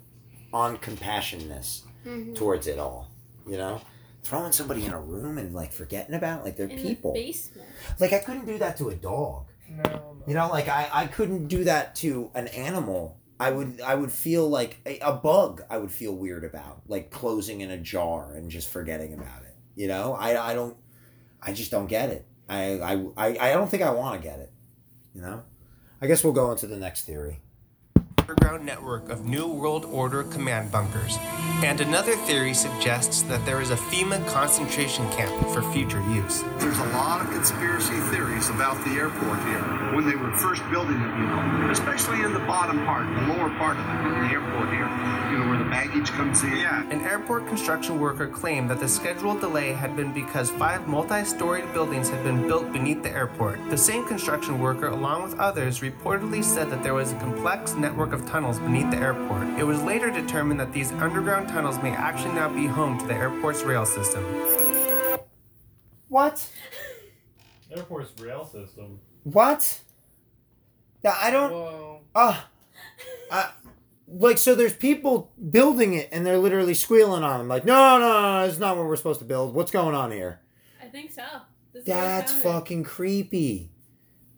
uncompassionness 0.52 1.82
Mhm. 2.06 2.34
towards 2.36 2.66
it 2.66 2.78
all. 2.78 3.10
You 3.46 3.56
know? 3.58 3.80
throwing 4.22 4.52
somebody 4.52 4.86
in 4.86 4.90
a 4.90 4.98
room 4.98 5.36
and 5.36 5.54
like 5.54 5.70
forgetting 5.70 6.14
about 6.14 6.44
like 6.46 6.56
they're 6.56 6.66
In 6.66 6.78
people. 6.80 7.12
the 7.12 7.24
basement. 7.24 7.68
Like 8.00 8.14
I 8.14 8.20
couldn't 8.20 8.46
do 8.46 8.56
that 8.56 8.78
to 8.78 8.88
a 8.88 8.94
dog. 8.94 9.48
No, 9.68 10.16
You 10.26 10.32
know, 10.32 10.48
like 10.48 10.66
I, 10.66 10.88
I 10.90 11.06
couldn't 11.08 11.48
do 11.48 11.64
that 11.64 11.94
to 11.96 12.30
an 12.34 12.46
animal. 12.48 13.18
I 13.38 13.50
would 13.50 13.82
I 13.82 13.94
would 13.94 14.10
feel 14.10 14.48
like 14.48 14.78
a, 14.86 14.98
a 15.00 15.12
bug. 15.12 15.62
I 15.68 15.76
would 15.76 15.90
feel 15.92 16.14
weird 16.16 16.42
about 16.42 16.80
like 16.88 17.10
closing 17.10 17.60
in 17.60 17.70
a 17.70 17.76
jar 17.76 18.32
and 18.34 18.50
just 18.50 18.70
forgetting 18.70 19.12
about 19.12 19.42
it. 19.42 19.54
You 19.74 19.88
know, 19.88 20.14
I 20.14 20.52
I 20.52 20.54
don't. 20.54 20.74
I 21.42 21.52
just 21.52 21.70
don't 21.70 21.86
get 21.86 22.08
it. 22.08 22.24
I 22.48 22.80
I 22.80 22.92
I, 23.18 23.26
I 23.50 23.52
don't 23.52 23.68
think 23.70 23.82
I 23.82 23.90
want 23.90 24.22
to 24.22 24.26
get 24.26 24.38
it. 24.38 24.50
You 25.14 25.22
know. 25.22 25.42
I 26.00 26.06
guess 26.06 26.22
we'll 26.22 26.32
go 26.32 26.50
into 26.50 26.66
the 26.66 26.76
next 26.76 27.02
theory. 27.02 27.40
Underground 28.24 28.64
network 28.64 29.10
of 29.10 29.26
New 29.26 29.46
World 29.46 29.84
Order 29.84 30.22
command 30.22 30.72
bunkers. 30.72 31.18
And 31.62 31.82
another 31.82 32.16
theory 32.16 32.54
suggests 32.54 33.20
that 33.22 33.44
there 33.44 33.60
is 33.60 33.70
a 33.70 33.76
FEMA 33.76 34.26
concentration 34.28 35.06
camp 35.10 35.30
for 35.52 35.60
future 35.72 36.00
use. 36.10 36.42
There's 36.56 36.78
a 36.78 36.88
lot 36.88 37.20
of 37.20 37.30
conspiracy 37.30 37.92
theories 38.10 38.48
about 38.48 38.82
the 38.86 38.92
airport 38.92 39.38
here. 39.40 39.60
When 39.94 40.08
they 40.08 40.16
were 40.16 40.32
first 40.38 40.62
building 40.70 40.96
it, 40.96 41.18
you 41.18 41.26
know, 41.26 41.68
especially 41.70 42.22
in 42.22 42.32
the 42.32 42.40
bottom 42.40 42.84
part, 42.86 43.06
the 43.06 43.32
lower 43.34 43.50
part 43.58 43.76
of 43.76 43.84
it, 43.84 44.26
the 44.26 44.32
airport 44.32 44.70
here, 44.72 44.88
you 45.30 45.38
know, 45.38 45.48
where 45.48 45.58
the 45.58 45.70
baggage 45.70 46.08
comes 46.10 46.42
in. 46.42 46.56
Yeah. 46.56 46.88
An 46.90 47.02
airport 47.02 47.46
construction 47.46 48.00
worker 48.00 48.26
claimed 48.26 48.70
that 48.70 48.80
the 48.80 48.88
scheduled 48.88 49.40
delay 49.40 49.72
had 49.72 49.96
been 49.96 50.12
because 50.12 50.50
five 50.50 50.88
multi 50.88 51.24
storied 51.24 51.70
buildings 51.74 52.08
had 52.08 52.24
been 52.24 52.46
built 52.48 52.72
beneath 52.72 53.02
the 53.02 53.10
airport. 53.10 53.58
The 53.68 53.78
same 53.78 54.06
construction 54.06 54.58
worker, 54.58 54.86
along 54.86 55.22
with 55.24 55.38
others, 55.38 55.80
reportedly 55.80 56.42
said 56.42 56.70
that 56.70 56.82
there 56.82 56.94
was 56.94 57.12
a 57.12 57.16
complex 57.16 57.74
network 57.74 58.13
of 58.14 58.26
tunnels 58.26 58.58
beneath 58.58 58.90
the 58.90 58.96
airport. 58.96 59.46
It 59.58 59.64
was 59.64 59.82
later 59.82 60.10
determined 60.10 60.58
that 60.60 60.72
these 60.72 60.92
underground 60.92 61.48
tunnels 61.48 61.76
may 61.82 61.90
actually 61.90 62.34
now 62.34 62.48
be 62.48 62.66
home 62.66 62.98
to 62.98 63.06
the 63.06 63.14
airport's 63.14 63.62
rail 63.62 63.84
system. 63.84 64.24
What? 66.08 66.48
Airport's 67.70 68.18
rail 68.22 68.46
system. 68.46 69.00
What? 69.24 69.80
Yeah, 71.02 71.16
I 71.20 71.30
don't. 71.30 71.52
Whoa. 71.52 72.00
Uh, 72.14 72.40
I, 73.30 73.50
like 74.08 74.38
so. 74.38 74.54
There's 74.54 74.74
people 74.74 75.32
building 75.50 75.94
it, 75.94 76.08
and 76.12 76.24
they're 76.24 76.38
literally 76.38 76.74
squealing 76.74 77.22
on 77.22 77.38
them, 77.38 77.48
like, 77.48 77.64
"No, 77.64 77.98
no, 77.98 78.08
no, 78.08 78.22
no, 78.22 78.46
this 78.46 78.54
is 78.54 78.60
not 78.60 78.76
what 78.76 78.86
we're 78.86 78.96
supposed 78.96 79.18
to 79.18 79.24
build. 79.24 79.54
What's 79.54 79.70
going 79.70 79.94
on 79.94 80.12
here?" 80.12 80.40
I 80.80 80.86
think 80.86 81.10
so. 81.10 81.24
This 81.72 81.84
That's 81.84 82.32
fucking 82.32 82.84
creepy. 82.84 83.70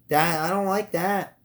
That 0.08 0.40
I 0.40 0.48
don't 0.48 0.66
like 0.66 0.92
that. 0.92 1.35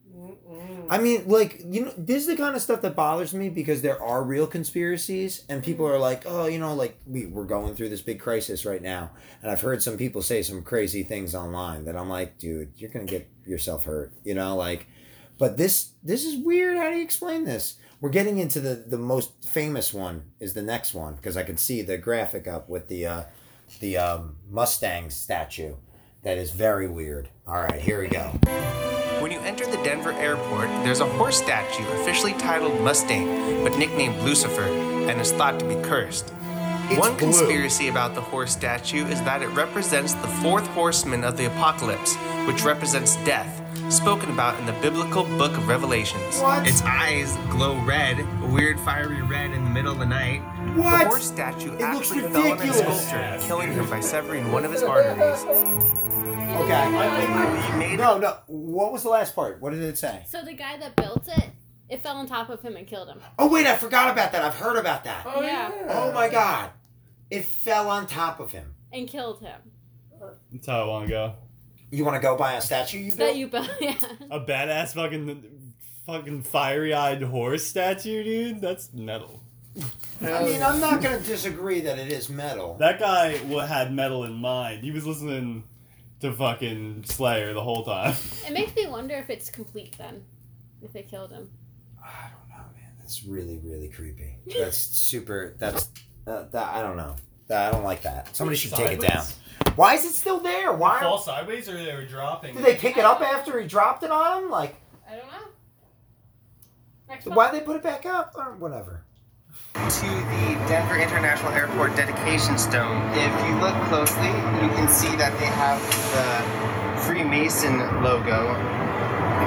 I 0.91 0.97
mean, 0.97 1.23
like 1.29 1.61
you 1.65 1.85
know, 1.85 1.93
this 1.97 2.23
is 2.23 2.27
the 2.27 2.35
kind 2.35 2.53
of 2.53 2.61
stuff 2.61 2.81
that 2.81 2.97
bothers 2.97 3.33
me 3.33 3.47
because 3.47 3.81
there 3.81 4.01
are 4.03 4.21
real 4.21 4.45
conspiracies, 4.45 5.45
and 5.47 5.63
people 5.63 5.87
are 5.87 5.97
like, 5.97 6.23
"Oh, 6.25 6.47
you 6.47 6.59
know, 6.59 6.75
like 6.75 6.99
we 7.07 7.27
we're 7.27 7.45
going 7.45 7.75
through 7.75 7.87
this 7.87 8.01
big 8.01 8.19
crisis 8.19 8.65
right 8.65 8.81
now," 8.81 9.11
and 9.41 9.49
I've 9.49 9.61
heard 9.61 9.81
some 9.81 9.95
people 9.95 10.21
say 10.21 10.43
some 10.43 10.61
crazy 10.63 11.03
things 11.03 11.33
online 11.33 11.85
that 11.85 11.95
I'm 11.95 12.09
like, 12.09 12.37
"Dude, 12.39 12.73
you're 12.75 12.89
gonna 12.89 13.05
get 13.05 13.29
yourself 13.45 13.85
hurt," 13.85 14.11
you 14.25 14.35
know, 14.35 14.57
like. 14.57 14.85
But 15.37 15.57
this 15.57 15.93
this 16.03 16.25
is 16.25 16.35
weird. 16.35 16.77
How 16.77 16.91
do 16.91 16.97
you 16.97 17.03
explain 17.03 17.45
this? 17.45 17.77
We're 18.01 18.09
getting 18.09 18.37
into 18.37 18.59
the 18.59 18.75
the 18.75 18.97
most 18.97 19.31
famous 19.45 19.93
one 19.93 20.23
is 20.41 20.53
the 20.53 20.61
next 20.61 20.93
one 20.93 21.15
because 21.15 21.37
I 21.37 21.43
can 21.43 21.55
see 21.55 21.81
the 21.81 21.97
graphic 21.97 22.49
up 22.49 22.67
with 22.67 22.89
the 22.89 23.05
uh, 23.05 23.23
the 23.79 23.95
um, 23.95 24.35
Mustang 24.49 25.09
statue. 25.09 25.75
That 26.23 26.37
is 26.37 26.51
very 26.51 26.89
weird. 26.89 27.29
All 27.47 27.55
right, 27.55 27.79
here 27.79 28.01
we 28.01 28.09
go. 28.09 28.90
When 29.21 29.31
you 29.31 29.39
enter 29.41 29.65
the 29.65 29.77
Denver 29.83 30.13
airport, 30.13 30.67
there's 30.83 30.99
a 30.99 31.05
horse 31.05 31.37
statue 31.37 31.85
officially 32.01 32.33
titled 32.33 32.81
Mustang, 32.81 33.63
but 33.63 33.77
nicknamed 33.77 34.17
Lucifer, 34.23 34.63
and 34.63 35.21
is 35.21 35.31
thought 35.31 35.59
to 35.59 35.65
be 35.67 35.75
cursed. 35.87 36.33
It's 36.89 36.99
One 36.99 37.11
blue. 37.11 37.19
conspiracy 37.19 37.87
about 37.87 38.15
the 38.15 38.21
horse 38.21 38.51
statue 38.51 39.05
is 39.05 39.21
that 39.21 39.43
it 39.43 39.47
represents 39.49 40.13
the 40.15 40.27
fourth 40.27 40.65
horseman 40.69 41.23
of 41.23 41.37
the 41.37 41.45
apocalypse, 41.45 42.15
which 42.47 42.63
represents 42.63 43.15
death, 43.17 43.61
spoken 43.93 44.31
about 44.31 44.59
in 44.59 44.65
the 44.65 44.73
biblical 44.81 45.23
book 45.37 45.55
of 45.55 45.67
Revelations. 45.67 46.39
What? 46.39 46.67
Its 46.67 46.81
eyes 46.81 47.37
glow 47.51 47.77
red, 47.85 48.19
a 48.19 48.47
weird 48.47 48.79
fiery 48.79 49.21
red 49.21 49.51
in 49.51 49.63
the 49.63 49.69
middle 49.69 49.91
of 49.91 49.99
the 49.99 50.05
night. 50.05 50.41
What? 50.75 50.99
The 51.03 51.05
horse 51.09 51.27
statue 51.27 51.73
It 51.75 51.81
actually 51.81 52.21
fell 52.21 52.37
on 52.53 52.57
ridiculous. 52.57 53.07
sculpture, 53.07 53.47
killing 53.47 53.71
him 53.71 53.87
by 53.89 53.99
severing 53.99 54.51
one 54.51 54.65
of 54.65 54.71
his 54.71 54.81
arteries. 54.83 55.45
Okay. 56.53 57.71
He 57.71 57.77
made 57.77 57.97
No, 57.97 58.17
no. 58.17 58.37
What 58.47 58.91
was 58.91 59.03
the 59.03 59.09
last 59.09 59.35
part? 59.35 59.61
What 59.61 59.71
did 59.71 59.81
it 59.81 59.97
say? 59.97 60.23
So 60.27 60.41
the 60.43 60.53
guy 60.53 60.77
that 60.77 60.95
built 60.95 61.27
it, 61.27 61.49
it 61.89 62.01
fell 62.03 62.17
on 62.17 62.27
top 62.27 62.49
of 62.49 62.61
him 62.61 62.75
and 62.75 62.85
killed 62.87 63.07
him. 63.09 63.19
Oh 63.39 63.47
wait, 63.47 63.65
I 63.65 63.75
forgot 63.75 64.11
about 64.11 64.31
that. 64.33 64.43
I've 64.43 64.55
heard 64.55 64.77
about 64.77 65.03
that. 65.05 65.25
Oh 65.25 65.41
Yeah. 65.41 65.71
yeah. 65.75 65.85
Oh 65.89 66.11
my 66.11 66.29
god. 66.29 66.71
It 67.29 67.45
fell 67.45 67.89
on 67.89 68.07
top 68.07 68.39
of 68.39 68.51
him. 68.51 68.73
And 68.91 69.07
killed 69.07 69.39
him. 69.39 69.59
That's 70.51 70.67
how 70.67 70.81
I 70.81 70.85
want 70.85 71.05
to 71.05 71.09
go. 71.09 71.33
You 71.89 72.05
want 72.05 72.15
to 72.15 72.21
go 72.21 72.35
buy 72.37 72.53
a 72.53 72.61
statue 72.61 72.99
you 72.99 73.11
built? 73.11 73.17
That 73.17 73.35
you 73.37 73.47
built, 73.47 73.69
yeah. 73.81 73.95
A 74.29 74.39
badass 74.39 74.93
fucking 74.93 75.73
fucking 76.05 76.43
fiery 76.43 76.93
eyed 76.93 77.21
horse 77.23 77.65
statue, 77.65 78.23
dude. 78.23 78.61
That's 78.61 78.93
metal. 78.93 79.41
I 80.21 80.43
mean, 80.43 80.61
I'm 80.61 80.79
not 80.81 81.01
going 81.01 81.19
to 81.19 81.25
disagree 81.25 81.79
that 81.81 81.97
it 81.97 82.11
is 82.11 82.29
metal. 82.29 82.75
That 82.79 82.99
guy 82.99 83.39
wa- 83.47 83.65
had 83.65 83.93
metal 83.93 84.25
in 84.25 84.33
mind. 84.33 84.83
He 84.83 84.91
was 84.91 85.05
listening 85.07 85.63
to 86.21 86.33
fucking 86.33 87.03
Slayer 87.05 87.53
the 87.53 87.61
whole 87.61 87.83
time. 87.83 88.15
It 88.47 88.53
makes 88.53 88.75
me 88.75 88.87
wonder 88.87 89.15
if 89.15 89.29
it's 89.29 89.49
complete 89.49 89.97
then. 89.97 90.23
If 90.81 90.93
they 90.93 91.03
killed 91.03 91.31
him. 91.31 91.49
I 92.03 92.29
don't 92.29 92.49
know, 92.49 92.63
man. 92.75 92.93
That's 92.99 93.23
really, 93.23 93.59
really 93.63 93.87
creepy. 93.87 94.37
That's 94.57 94.77
super. 94.77 95.55
That's 95.59 95.89
uh, 96.25 96.45
that. 96.51 96.73
I 96.73 96.81
don't 96.81 96.97
know. 96.97 97.15
That 97.47 97.67
I 97.67 97.71
don't 97.71 97.83
like 97.83 98.01
that. 98.03 98.35
Somebody 98.35 98.57
should 98.57 98.73
take 98.73 98.93
it 98.93 99.01
down. 99.01 99.25
Why 99.75 99.93
is 99.93 100.05
it 100.05 100.13
still 100.13 100.39
there? 100.39 100.73
Why? 100.73 100.99
Fall 100.99 101.19
sideways 101.19 101.69
or 101.69 101.77
they 101.77 101.93
were 101.93 102.05
dropping? 102.05 102.55
Did 102.55 102.65
they 102.65 102.75
pick 102.75 102.97
it 102.97 103.05
up 103.05 103.21
after 103.21 103.59
he 103.59 103.67
dropped 103.67 104.03
it 104.03 104.11
on 104.11 104.43
him? 104.43 104.49
Like, 104.49 104.75
I 105.09 105.15
don't 105.15 105.27
know. 105.27 105.47
Next 107.07 107.25
why 107.25 107.51
did 107.51 107.61
they 107.61 107.65
put 107.65 107.75
it 107.75 107.83
back 107.83 108.05
up 108.05 108.33
or 108.35 108.55
whatever? 108.55 109.05
To 109.73 110.07
the 110.07 110.55
Denver 110.67 110.97
International 110.97 111.51
Airport 111.51 111.95
dedication 111.95 112.57
stone. 112.57 113.01
If 113.11 113.33
you 113.47 113.55
look 113.59 113.75
closely, 113.87 114.31
you 114.61 114.69
can 114.75 114.87
see 114.87 115.15
that 115.17 115.37
they 115.39 115.47
have 115.47 115.81
the 116.15 117.01
Freemason 117.01 117.77
logo 118.03 118.55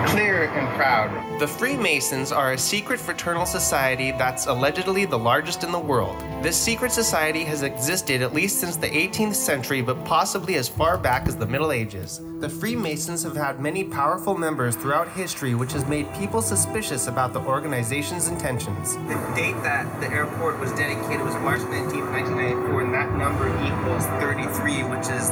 clear 0.09 0.45
and 0.45 0.77
proud. 0.77 1.41
The 1.41 1.47
Freemasons 1.49 2.33
are 2.33 2.53
a 2.53 2.59
secret 2.59 3.01
fraternal 3.01 3.47
society 3.47 4.13
that's 4.13 4.47
allegedly 4.47 5.05
the 5.05 5.19
largest 5.19 5.65
in 5.65 5.73
the 5.73 5.79
world. 5.79 6.17
This 6.43 6.57
secret 6.57 6.93
society 6.93 7.45
has 7.45 7.63
existed 7.63 8.23
at 8.23 8.35
least 8.35 8.61
since 8.61 8.77
the 8.77 8.89
18th 8.89 9.35
century, 9.35 9.83
but 9.83 10.05
possibly 10.05 10.57
as 10.57 10.69
far 10.69 10.99
back 10.99 11.27
as 11.27 11.37
the 11.37 11.47
Middle 11.47 11.73
Ages. 11.73 12.21
The 12.41 12.49
Freemasons 12.49 13.23
have 13.23 13.37
had 13.37 13.61
many 13.61 13.85
powerful 13.85 14.37
members 14.37 14.77
throughout 14.77 15.09
history, 15.09 15.55
which 15.55 15.73
has 15.73 15.87
made 15.87 16.13
people 16.15 16.43
suspicious 16.43 17.07
about 17.07 17.33
the 17.33 17.41
organization's 17.41 18.29
intentions. 18.29 18.95
The 18.97 19.15
date 19.35 19.57
that 19.63 20.01
the 20.01 20.09
airport 20.11 20.61
was 20.61 20.71
dedicated 20.73 21.25
was 21.25 21.35
March 21.37 21.63
19, 21.63 22.05
1994, 22.13 22.83
and 22.83 22.95
that 22.95 23.11
number 23.17 23.49
equals 23.65 24.05
33, 24.21 24.83
which 24.85 25.09
is 25.09 25.31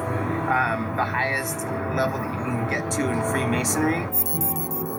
um, 0.49 0.97
the 0.97 1.05
highest 1.05 1.67
level 1.97 2.19
that 2.19 2.33
you 2.33 2.45
can 2.45 2.71
get 2.71 2.91
to 2.93 3.11
in 3.11 3.21
Freemasonry. 3.31 4.52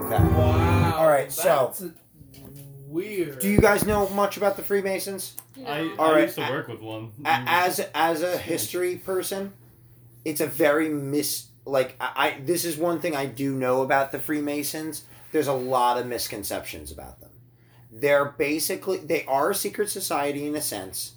Okay. 0.06 0.24
Wow. 0.24 0.96
All 0.98 1.08
right, 1.08 1.32
so- 1.32 1.68
that's 1.68 1.82
a- 1.82 1.94
weird. 2.88 3.40
Do 3.40 3.50
you 3.50 3.60
guys 3.60 3.86
know 3.86 4.08
much 4.10 4.38
about 4.38 4.56
the 4.58 4.64
Freemasons? 4.64 5.36
I, 5.58 5.62
No. 5.62 5.94
I 5.94 5.96
All 5.98 6.12
right, 6.14 6.24
used 6.24 6.36
to 6.36 6.48
a- 6.48 6.52
work 6.52 6.68
with 6.68 6.82
one. 6.82 7.12
A- 7.26 7.44
as 7.48 7.80
as 7.96 8.22
a 8.22 8.38
history 8.38 8.98
person, 8.98 9.54
it's 10.26 10.42
a 10.42 10.48
very 10.48 10.90
mis 10.90 11.48
like 11.66 11.96
I, 12.00 12.12
I 12.16 12.40
this 12.42 12.66
is 12.66 12.78
one 12.78 13.00
thing 13.00 13.16
I 13.16 13.26
do 13.26 13.54
know 13.56 13.82
about 13.82 14.12
the 14.12 14.20
Freemasons. 14.20 15.04
There's 15.32 15.48
a 15.48 15.54
lot 15.54 15.98
of 15.98 16.06
misconceptions 16.06 16.92
about 16.92 17.20
them. 17.22 17.32
They're 17.92 18.26
basically 18.26 18.98
they 18.98 19.24
are 19.26 19.52
a 19.52 19.56
secret 19.56 19.90
society 19.90 20.46
in 20.48 20.56
a 20.56 20.62
sense, 20.62 21.14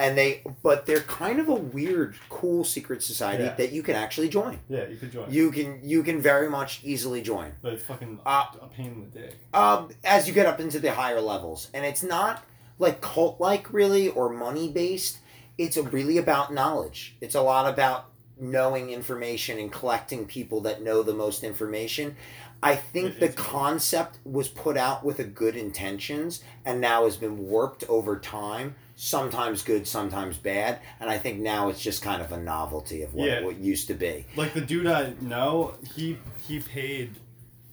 and 0.00 0.16
they 0.18 0.42
but 0.62 0.86
they're 0.86 1.00
kind 1.22 1.38
of 1.38 1.48
a 1.48 1.54
weird, 1.54 2.14
cool 2.28 2.64
secret 2.64 3.02
society 3.02 3.44
Yeah. 3.44 3.54
that 3.54 3.70
you 3.72 3.82
can 3.82 3.94
actually 3.94 4.28
join. 4.28 4.58
yeah, 4.68 4.86
you 4.88 4.96
can 4.96 5.10
join. 5.10 5.30
You 5.30 5.50
can 5.52 5.80
you 5.84 6.02
can 6.02 6.20
very 6.20 6.48
much 6.50 6.80
easily 6.82 7.20
join. 7.22 7.52
but 7.62 7.74
it's 7.74 7.84
fucking 7.84 8.18
Uh, 8.26 8.44
a 8.60 8.66
pain 8.68 8.86
in 8.92 9.00
the 9.10 9.18
dick. 9.20 9.34
um, 9.54 9.90
as 10.04 10.26
you 10.26 10.32
get 10.34 10.46
up 10.46 10.58
into 10.60 10.78
the 10.80 10.92
higher 10.92 11.20
levels, 11.20 11.68
and 11.74 11.84
it's 11.84 12.02
not 12.02 12.44
like 12.78 13.00
cult 13.00 13.40
like 13.40 13.72
really 13.72 14.08
or 14.08 14.28
money 14.30 14.68
based. 14.70 15.18
It's 15.58 15.76
a, 15.76 15.82
really 15.82 16.16
about 16.16 16.54
knowledge. 16.54 17.16
It's 17.20 17.34
a 17.34 17.42
lot 17.42 17.68
about 17.70 18.06
knowing 18.38 18.88
information 18.88 19.58
and 19.58 19.70
collecting 19.70 20.24
people 20.26 20.62
that 20.62 20.80
know 20.82 21.02
the 21.02 21.12
most 21.12 21.44
information. 21.44 22.16
I 22.62 22.76
think 22.76 23.06
It 23.16 23.20
the 23.20 23.28
concept 23.28 24.18
was 24.24 24.48
put 24.48 24.76
out 24.78 25.04
with 25.04 25.18
a 25.18 25.24
good 25.24 25.56
intentions 25.56 26.42
and 26.64 26.80
now 26.80 27.04
has 27.04 27.16
been 27.18 27.36
warped 27.48 27.84
over 27.90 28.18
time. 28.18 28.74
Sometimes 29.02 29.62
good, 29.62 29.88
sometimes 29.88 30.36
bad, 30.36 30.78
and 31.00 31.08
I 31.08 31.16
think 31.16 31.40
now 31.40 31.70
it's 31.70 31.80
just 31.80 32.02
kind 32.02 32.20
of 32.20 32.32
a 32.32 32.36
novelty 32.36 33.00
of 33.02 33.14
what 33.14 33.26
Yeah. 33.30 33.40
what 33.42 33.56
used 33.56 33.86
to 33.86 33.94
be. 33.94 34.26
Like 34.36 34.52
the 34.52 34.60
dude 34.60 34.86
I 34.86 35.14
know, 35.22 35.72
he 35.94 36.18
he 36.46 36.60
paid, 36.60 37.12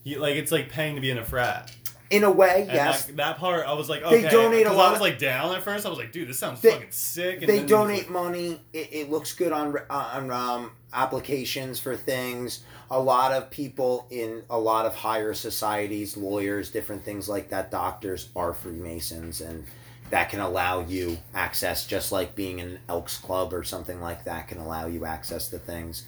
he 0.04 0.16
like 0.16 0.36
it's 0.36 0.50
like 0.50 0.70
paying 0.70 0.94
to 0.94 1.02
be 1.02 1.10
in 1.10 1.18
a 1.18 1.24
frat. 1.26 1.70
In 2.08 2.24
a 2.24 2.30
way, 2.30 2.62
And 2.62 2.72
yes. 2.72 3.04
that, 3.04 3.16
that 3.18 3.36
part, 3.36 3.66
I 3.66 3.74
was 3.74 3.90
like, 3.90 4.00
They 4.00 4.20
okay. 4.24 4.30
donate 4.30 4.66
a 4.66 4.72
lot 4.72 4.88
I 4.88 4.92
was 4.92 5.00
like 5.02 5.18
down 5.18 5.54
at 5.54 5.62
first. 5.62 5.84
I 5.84 5.90
was 5.90 5.98
like, 5.98 6.12
dude, 6.12 6.26
this 6.30 6.38
sounds 6.38 6.62
They- 6.62 6.70
fucking 6.70 6.86
sick. 6.92 7.40
And 7.40 7.42
they 7.42 7.46
then 7.46 7.56
it 7.58 7.62
was 7.64 7.70
donate 7.70 7.98
like- 8.04 8.10
money. 8.10 8.60
It, 8.72 8.88
it 8.92 9.10
looks 9.10 9.34
good 9.34 9.52
on 9.52 9.76
on 9.90 10.30
um, 10.30 10.70
applications 10.94 11.78
for 11.78 11.94
things. 11.94 12.64
A 12.90 12.98
lot 12.98 13.32
of 13.32 13.50
people 13.50 14.06
in 14.10 14.44
a 14.48 14.58
lot 14.58 14.86
of 14.86 14.94
higher 14.94 15.34
societies, 15.34 16.16
lawyers, 16.16 16.70
different 16.70 17.04
things 17.04 17.28
like 17.28 17.50
that, 17.50 17.70
doctors 17.70 18.30
are 18.34 18.54
Freemasons, 18.54 19.42
and 19.42 19.66
that 20.10 20.30
can 20.30 20.40
allow 20.40 20.80
you 20.80 21.18
access, 21.34 21.86
just 21.86 22.12
like 22.12 22.34
being 22.34 22.58
in 22.58 22.68
an 22.68 22.78
Elks 22.88 23.18
Club 23.18 23.52
or 23.52 23.62
something 23.64 24.00
like 24.00 24.24
that 24.24 24.48
can 24.48 24.58
allow 24.58 24.86
you 24.86 25.04
access 25.04 25.48
to 25.48 25.58
things. 25.58 26.04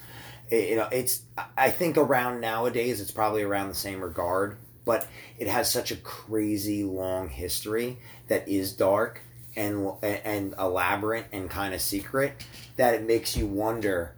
It- 0.49 0.71
you 0.71 0.77
know, 0.77 0.89
it's 0.91 1.23
I 1.57 1.71
think 1.71 1.97
around 1.97 2.41
nowadays 2.41 3.01
it's 3.01 3.11
probably 3.11 3.43
around 3.43 3.69
the 3.69 3.75
same 3.75 4.01
regard, 4.01 4.57
but 4.85 5.07
it 5.39 5.47
has 5.47 5.71
such 5.71 5.91
a 5.91 5.97
crazy 5.97 6.83
long 6.85 7.29
history 7.29 7.99
that 8.29 8.49
is 8.49 8.73
dark 8.73 9.21
and 9.57 9.93
and 10.03 10.55
elaborate 10.59 11.27
and 11.33 11.51
kind 11.51 11.75
of 11.75 11.81
secret 11.81 12.33
that 12.77 12.95
it 12.95 13.03
makes 13.03 13.37
you 13.37 13.47
wonder 13.47 14.15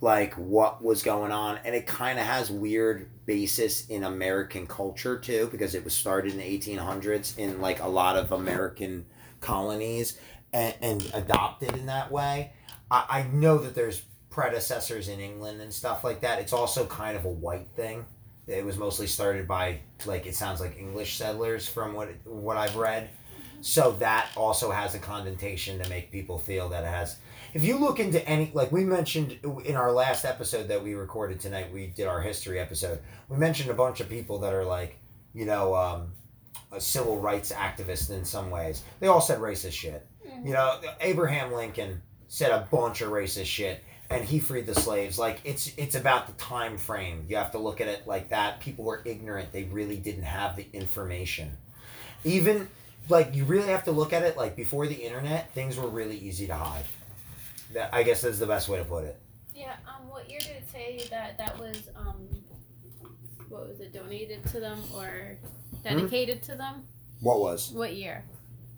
like 0.00 0.34
what 0.34 0.82
was 0.82 1.02
going 1.02 1.32
on. 1.32 1.58
And 1.64 1.74
it 1.74 1.86
kind 1.86 2.18
of 2.18 2.26
has 2.26 2.50
weird 2.50 3.08
basis 3.26 3.86
in 3.88 4.04
american 4.04 4.66
culture 4.66 5.18
too 5.18 5.48
because 5.50 5.74
it 5.74 5.82
was 5.82 5.92
started 5.92 6.32
in 6.32 6.38
the 6.38 6.44
1800s 6.44 7.36
in 7.36 7.60
like 7.60 7.80
a 7.80 7.88
lot 7.88 8.16
of 8.16 8.30
american 8.30 9.04
colonies 9.40 10.16
and, 10.52 10.74
and 10.80 11.10
adopted 11.12 11.76
in 11.76 11.86
that 11.86 12.10
way. 12.10 12.52
I, 12.88 13.04
I 13.08 13.22
know 13.32 13.58
that 13.58 13.74
there's 13.74 14.02
predecessors 14.30 15.08
in 15.08 15.18
england 15.18 15.60
and 15.60 15.72
stuff 15.72 16.04
like 16.04 16.20
that. 16.20 16.38
It's 16.40 16.52
also 16.52 16.86
kind 16.86 17.16
of 17.16 17.24
a 17.24 17.30
white 17.30 17.66
thing. 17.74 18.04
It 18.46 18.64
was 18.64 18.76
mostly 18.76 19.08
started 19.08 19.48
by 19.48 19.80
like 20.04 20.26
it 20.26 20.36
sounds 20.36 20.60
like 20.60 20.78
english 20.78 21.16
settlers 21.16 21.68
from 21.68 21.94
what 21.94 22.10
what 22.24 22.56
i've 22.56 22.76
read. 22.76 23.10
So 23.60 23.92
that 23.98 24.28
also 24.36 24.70
has 24.70 24.94
a 24.94 25.00
connotation 25.00 25.82
to 25.82 25.88
make 25.88 26.12
people 26.12 26.38
feel 26.38 26.68
that 26.68 26.84
it 26.84 26.88
has 26.88 27.16
if 27.56 27.64
you 27.64 27.78
look 27.78 27.98
into 27.98 28.22
any 28.28 28.50
like 28.52 28.70
we 28.70 28.84
mentioned 28.84 29.38
in 29.64 29.76
our 29.76 29.90
last 29.90 30.26
episode 30.26 30.68
that 30.68 30.84
we 30.84 30.94
recorded 30.94 31.40
tonight 31.40 31.72
we 31.72 31.86
did 31.86 32.06
our 32.06 32.20
history 32.20 32.60
episode 32.60 32.98
we 33.30 33.38
mentioned 33.38 33.70
a 33.70 33.74
bunch 33.74 33.98
of 34.00 34.10
people 34.10 34.38
that 34.40 34.52
are 34.52 34.64
like 34.64 34.98
you 35.32 35.46
know 35.46 35.74
um, 35.74 36.12
a 36.70 36.78
civil 36.78 37.18
rights 37.18 37.52
activists 37.52 38.10
in 38.10 38.26
some 38.26 38.50
ways. 38.50 38.82
They 39.00 39.06
all 39.06 39.22
said 39.22 39.38
racist 39.38 39.72
shit. 39.72 40.06
You 40.44 40.52
know 40.52 40.80
abraham 41.00 41.50
lincoln 41.50 42.02
said 42.28 42.50
a 42.50 42.68
bunch 42.70 43.00
of 43.00 43.10
racist 43.10 43.46
shit 43.46 43.82
and 44.10 44.22
he 44.22 44.38
freed 44.38 44.66
the 44.66 44.74
slaves. 44.74 45.18
Like 45.18 45.40
it's 45.42 45.72
it's 45.78 45.94
about 45.94 46.26
the 46.26 46.34
time 46.34 46.76
frame. 46.76 47.24
You 47.26 47.36
have 47.36 47.52
to 47.52 47.58
look 47.58 47.80
at 47.80 47.88
it 47.88 48.06
like 48.06 48.28
that. 48.28 48.60
People 48.60 48.84
were 48.84 49.00
ignorant. 49.06 49.52
They 49.52 49.64
really 49.64 49.96
didn't 49.96 50.24
have 50.24 50.56
the 50.56 50.66
information. 50.74 51.56
Even 52.22 52.68
like 53.08 53.34
you 53.34 53.44
really 53.44 53.68
have 53.68 53.84
to 53.84 53.92
look 53.92 54.12
at 54.12 54.24
it 54.24 54.36
like 54.36 54.56
before 54.56 54.86
the 54.86 54.94
internet 54.94 55.54
things 55.54 55.78
were 55.78 55.88
really 55.88 56.18
easy 56.18 56.46
to 56.48 56.54
hide 56.54 56.84
that 57.76 57.88
i 57.94 58.02
guess 58.02 58.20
that's 58.22 58.38
the 58.38 58.46
best 58.46 58.68
way 58.68 58.78
to 58.78 58.84
put 58.84 59.04
it 59.04 59.16
Yeah. 59.54 59.76
Um. 59.90 60.08
What 60.10 60.28
year 60.30 60.40
did 60.40 60.56
it 60.62 60.68
say 60.70 60.88
that 61.10 61.38
that 61.38 61.58
was 61.58 61.78
um? 61.96 62.18
What 63.48 63.68
was 63.68 63.80
it 63.80 63.92
donated 63.94 64.44
to 64.52 64.60
them 64.60 64.78
or 64.94 65.36
dedicated 65.84 66.42
to 66.44 66.56
them? 66.56 66.84
what 67.20 67.38
was 67.40 67.70
What 67.72 67.94
year 67.94 68.24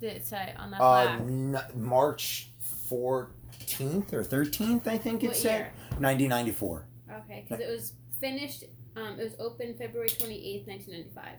did 0.00 0.12
it 0.18 0.26
say 0.26 0.54
on 0.58 0.70
that 0.70 0.80
uh 0.80 1.06
plaque? 1.16 1.20
n- 1.20 1.60
march 1.74 2.50
14th 2.90 4.12
or 4.12 4.22
13th 4.22 4.86
i 4.86 4.96
think 4.98 5.24
it 5.24 5.28
What 5.28 5.36
said 5.36 5.58
year? 5.58 5.72
1994 5.98 6.84
Okay, 7.24 7.44
because 7.48 7.60
it 7.64 7.68
was 7.70 7.92
finished. 8.20 8.64
Um, 8.96 9.18
it 9.18 9.24
was 9.24 9.34
open 9.40 9.74
February 9.74 10.08
twenty 10.10 10.38
eighth, 10.54 10.66
nineteen 10.66 10.94
ninety 10.94 11.10
five. 11.14 11.38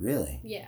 really 0.00 0.40
Yeah. 0.42 0.66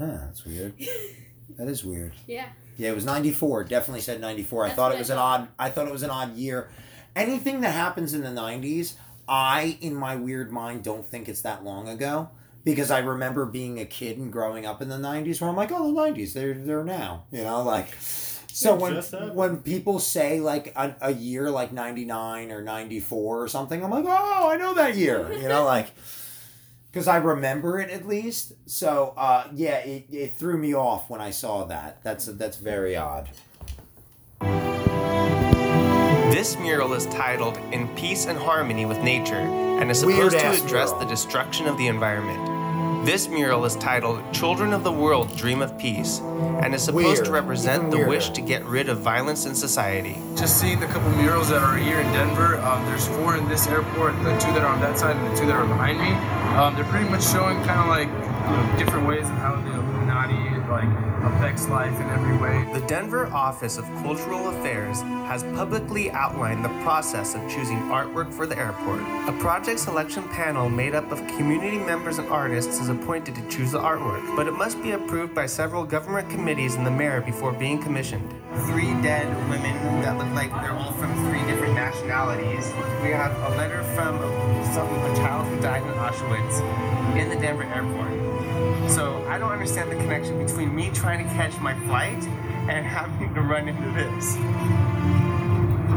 ah 0.00 0.24
that's 0.26 0.44
weird 0.44 0.72
that 1.58 1.68
is 1.68 1.84
weird 1.84 2.12
Yeah. 2.26 2.48
Yeah, 2.78 2.90
it 2.90 2.94
was 2.94 3.04
94. 3.04 3.64
Definitely 3.64 4.00
said 4.00 4.20
94. 4.20 4.64
I 4.64 4.70
thought 4.70 4.90
what 4.90 4.92
it 4.92 4.96
I 4.96 4.98
was 5.00 5.10
an 5.10 5.18
odd 5.18 5.48
I 5.58 5.68
thought 5.68 5.86
it 5.86 5.92
was 5.92 6.04
an 6.04 6.10
odd 6.10 6.36
year. 6.36 6.70
Anything 7.14 7.60
that 7.62 7.72
happens 7.72 8.14
in 8.14 8.22
the 8.22 8.28
90s, 8.28 8.94
I 9.28 9.76
in 9.80 9.94
my 9.94 10.16
weird 10.16 10.52
mind 10.52 10.84
don't 10.84 11.04
think 11.04 11.28
it's 11.28 11.42
that 11.42 11.64
long 11.64 11.88
ago 11.88 12.30
because 12.64 12.90
I 12.90 13.00
remember 13.00 13.46
being 13.46 13.80
a 13.80 13.84
kid 13.84 14.16
and 14.16 14.32
growing 14.32 14.64
up 14.64 14.80
in 14.80 14.88
the 14.88 14.96
90s 14.96 15.40
where 15.40 15.50
I'm 15.50 15.56
like, 15.56 15.72
"Oh, 15.72 15.92
the 15.92 16.00
90s, 16.00 16.32
they're 16.32 16.54
they're 16.54 16.84
now." 16.84 17.24
You 17.32 17.42
know, 17.42 17.62
like 17.62 17.88
so 17.98 18.76
when 18.76 18.94
when 19.34 19.56
people 19.58 19.98
say 19.98 20.38
like 20.38 20.72
a, 20.76 20.94
a 21.00 21.12
year 21.12 21.50
like 21.50 21.72
99 21.72 22.52
or 22.52 22.62
94 22.62 23.42
or 23.42 23.48
something, 23.48 23.82
I'm 23.84 23.90
like, 23.90 24.04
"Oh, 24.06 24.50
I 24.50 24.56
know 24.56 24.74
that 24.74 24.94
year." 24.94 25.32
You 25.32 25.48
know, 25.48 25.64
like 25.64 25.90
because 26.90 27.08
I 27.08 27.16
remember 27.16 27.78
it 27.80 27.90
at 27.90 28.06
least. 28.06 28.52
So 28.66 29.14
uh, 29.16 29.48
yeah, 29.54 29.78
it, 29.78 30.06
it 30.10 30.34
threw 30.34 30.58
me 30.58 30.74
off 30.74 31.08
when 31.10 31.20
I 31.20 31.30
saw 31.30 31.64
that. 31.64 32.02
That's 32.02 32.26
that's 32.26 32.56
very 32.56 32.96
odd. 32.96 33.30
This 36.30 36.56
mural 36.58 36.92
is 36.94 37.06
titled 37.06 37.56
In 37.72 37.88
Peace 37.96 38.26
and 38.26 38.38
Harmony 38.38 38.86
with 38.86 38.98
Nature 38.98 39.34
and 39.34 39.90
is 39.90 40.04
Weird 40.04 40.32
supposed 40.32 40.60
to 40.60 40.64
address 40.66 40.90
mural. 40.90 41.00
the 41.00 41.06
destruction 41.06 41.66
of 41.66 41.76
the 41.78 41.88
environment. 41.88 42.57
This 43.04 43.28
mural 43.28 43.64
is 43.64 43.76
titled 43.76 44.22
Children 44.32 44.72
of 44.72 44.84
the 44.84 44.92
World 44.92 45.34
Dream 45.36 45.62
of 45.62 45.78
Peace 45.78 46.20
and 46.62 46.74
is 46.74 46.82
supposed 46.84 47.06
Weird. 47.06 47.24
to 47.24 47.30
represent 47.30 47.90
the 47.90 48.06
wish 48.06 48.30
to 48.30 48.40
get 48.40 48.64
rid 48.64 48.88
of 48.88 48.98
violence 48.98 49.46
in 49.46 49.54
society. 49.54 50.18
Just 50.36 50.60
seeing 50.60 50.78
the 50.80 50.86
couple 50.86 51.10
murals 51.12 51.48
that 51.48 51.62
are 51.62 51.76
here 51.76 52.00
in 52.00 52.06
Denver. 52.12 52.58
Um, 52.58 52.84
there's 52.86 53.06
four 53.08 53.36
in 53.36 53.48
this 53.48 53.66
airport. 53.66 54.14
The 54.24 54.36
two 54.38 54.52
that 54.52 54.62
are 54.62 54.66
on 54.66 54.80
that 54.80 54.98
side 54.98 55.16
and 55.16 55.26
the 55.32 55.40
two 55.40 55.46
that 55.46 55.56
are 55.56 55.66
behind 55.66 55.98
me. 55.98 56.10
Um, 56.58 56.74
they're 56.74 56.84
pretty 56.84 57.08
much 57.08 57.24
showing 57.24 57.56
kind 57.64 57.80
of 57.80 57.86
like 57.88 58.08
you 58.08 58.56
know, 58.56 58.78
different 58.78 59.06
ways 59.06 59.24
of 59.24 59.36
how 59.36 59.56
the 59.56 59.72
Illuminati 59.72 60.34
like 60.68 61.07
affects 61.38 61.68
life 61.68 61.94
in 62.00 62.10
every 62.10 62.36
way. 62.36 62.68
The 62.72 62.84
Denver 62.88 63.28
Office 63.28 63.78
of 63.78 63.84
Cultural 64.02 64.48
Affairs 64.48 65.02
has 65.02 65.44
publicly 65.44 66.10
outlined 66.10 66.64
the 66.64 66.82
process 66.82 67.36
of 67.36 67.40
choosing 67.48 67.78
artwork 67.82 68.32
for 68.32 68.44
the 68.44 68.58
airport. 68.58 69.02
A 69.28 69.36
project 69.38 69.78
selection 69.78 70.24
panel 70.30 70.68
made 70.68 70.96
up 70.96 71.12
of 71.12 71.24
community 71.36 71.78
members 71.78 72.18
and 72.18 72.28
artists 72.28 72.80
is 72.80 72.88
appointed 72.88 73.36
to 73.36 73.48
choose 73.48 73.70
the 73.70 73.78
artwork, 73.78 74.34
but 74.34 74.48
it 74.48 74.52
must 74.52 74.82
be 74.82 74.90
approved 74.90 75.32
by 75.32 75.46
several 75.46 75.84
government 75.84 76.28
committees 76.28 76.74
and 76.74 76.84
the 76.84 76.90
mayor 76.90 77.20
before 77.20 77.52
being 77.52 77.80
commissioned. 77.80 78.28
Three 78.66 79.00
dead 79.00 79.28
women 79.48 79.76
that 80.02 80.18
look 80.18 80.34
like 80.34 80.50
they're 80.50 80.72
all 80.72 80.92
from 80.94 81.14
three 81.28 81.46
different 81.46 81.74
nationalities. 81.74 82.66
We 83.00 83.10
have 83.10 83.36
a 83.52 83.56
letter 83.56 83.84
from 83.94 84.18
some 84.74 84.88
a 84.88 85.16
child 85.16 85.46
who 85.46 85.60
died 85.60 85.84
in 85.84 85.88
Auschwitz 85.90 87.16
in 87.16 87.28
the 87.28 87.36
Denver 87.36 87.62
airport. 87.62 88.27
So 88.88 89.24
I 89.28 89.38
don't 89.38 89.52
understand 89.52 89.90
the 89.90 89.96
connection 89.96 90.44
between 90.44 90.74
me 90.74 90.90
trying 90.94 91.26
to 91.26 91.34
catch 91.34 91.58
my 91.60 91.74
flight 91.86 92.22
and 92.68 92.86
having 92.96 93.34
to 93.34 93.40
run 93.42 93.68
into 93.68 93.90
this. 93.90 94.36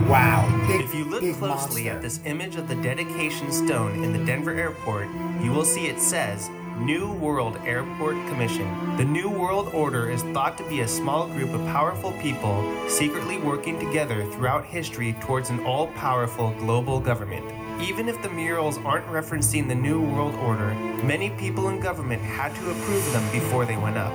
Wow. 0.09 0.47
Big, 0.67 0.81
If 0.81 0.93
you 0.93 1.05
look 1.05 1.21
closely 1.37 1.83
monster. 1.85 1.89
at 1.91 2.01
this 2.01 2.19
image 2.25 2.55
of 2.57 2.67
the 2.67 2.75
dedication 2.75 3.51
stone 3.51 4.03
in 4.03 4.11
the 4.11 4.23
Denver 4.25 4.51
airport, 4.51 5.07
you 5.41 5.51
will 5.51 5.63
see 5.65 5.87
it 5.87 5.99
says 5.99 6.49
New 6.79 7.13
World 7.13 7.57
Airport 7.65 8.15
Commission. 8.27 8.97
The 8.97 9.05
New 9.05 9.29
World 9.29 9.69
Order 9.73 10.09
is 10.09 10.23
thought 10.33 10.57
to 10.57 10.67
be 10.67 10.81
a 10.81 10.87
small 10.87 11.27
group 11.27 11.53
of 11.53 11.61
powerful 11.67 12.11
people 12.13 12.63
secretly 12.89 13.37
working 13.37 13.79
together 13.79 14.25
throughout 14.31 14.65
history 14.65 15.13
towards 15.21 15.49
an 15.49 15.63
all 15.65 15.87
powerful 15.87 16.51
global 16.59 16.99
government. 16.99 17.45
Even 17.81 18.07
if 18.07 18.21
the 18.21 18.29
murals 18.29 18.77
aren't 18.79 19.07
referencing 19.07 19.67
the 19.67 19.73
New 19.73 20.01
World 20.01 20.35
Order, 20.35 20.75
many 21.03 21.31
people 21.31 21.69
in 21.69 21.79
government 21.79 22.21
had 22.21 22.53
to 22.55 22.69
approve 22.69 23.11
them 23.11 23.31
before 23.31 23.65
they 23.65 23.75
went 23.75 23.97
up. 23.97 24.13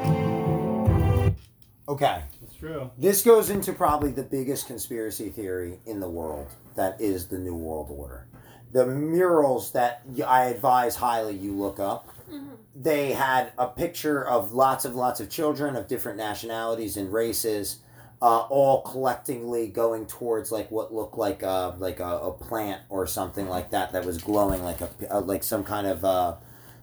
Okay. 1.88 2.22
That's 2.40 2.54
true. 2.54 2.90
This 2.96 3.22
goes 3.22 3.50
into 3.50 3.72
probably 3.72 4.12
the 4.12 4.22
biggest 4.22 4.68
conspiracy 4.68 5.30
theory 5.30 5.80
in 5.84 5.98
the 5.98 6.08
world 6.08 6.46
that 6.76 7.00
is 7.00 7.26
the 7.26 7.38
New 7.38 7.56
World 7.56 7.88
Order. 7.90 8.28
The 8.72 8.86
murals 8.86 9.72
that 9.72 10.02
I 10.24 10.44
advise 10.44 10.94
highly 10.94 11.36
you 11.36 11.52
look 11.52 11.80
up, 11.80 12.08
mm-hmm. 12.30 12.54
they 12.74 13.12
had 13.12 13.52
a 13.58 13.66
picture 13.66 14.24
of 14.24 14.52
lots 14.52 14.84
of 14.84 14.94
lots 14.94 15.18
of 15.18 15.28
children 15.28 15.74
of 15.74 15.88
different 15.88 16.18
nationalities 16.18 16.96
and 16.96 17.12
races, 17.12 17.78
uh, 18.22 18.40
all 18.48 18.82
collectively 18.82 19.68
going 19.68 20.06
towards 20.06 20.50
like 20.50 20.70
what 20.70 20.92
looked 20.92 21.18
like 21.18 21.42
a 21.42 21.74
like 21.78 22.00
a, 22.00 22.18
a 22.18 22.32
plant 22.32 22.82
or 22.88 23.06
something 23.06 23.48
like 23.48 23.70
that 23.70 23.92
that 23.92 24.04
was 24.04 24.18
glowing 24.18 24.62
like 24.62 24.80
a 24.80 24.88
uh, 25.10 25.20
like 25.20 25.44
some 25.44 25.62
kind 25.64 25.86
of 25.86 26.04
uh, 26.04 26.34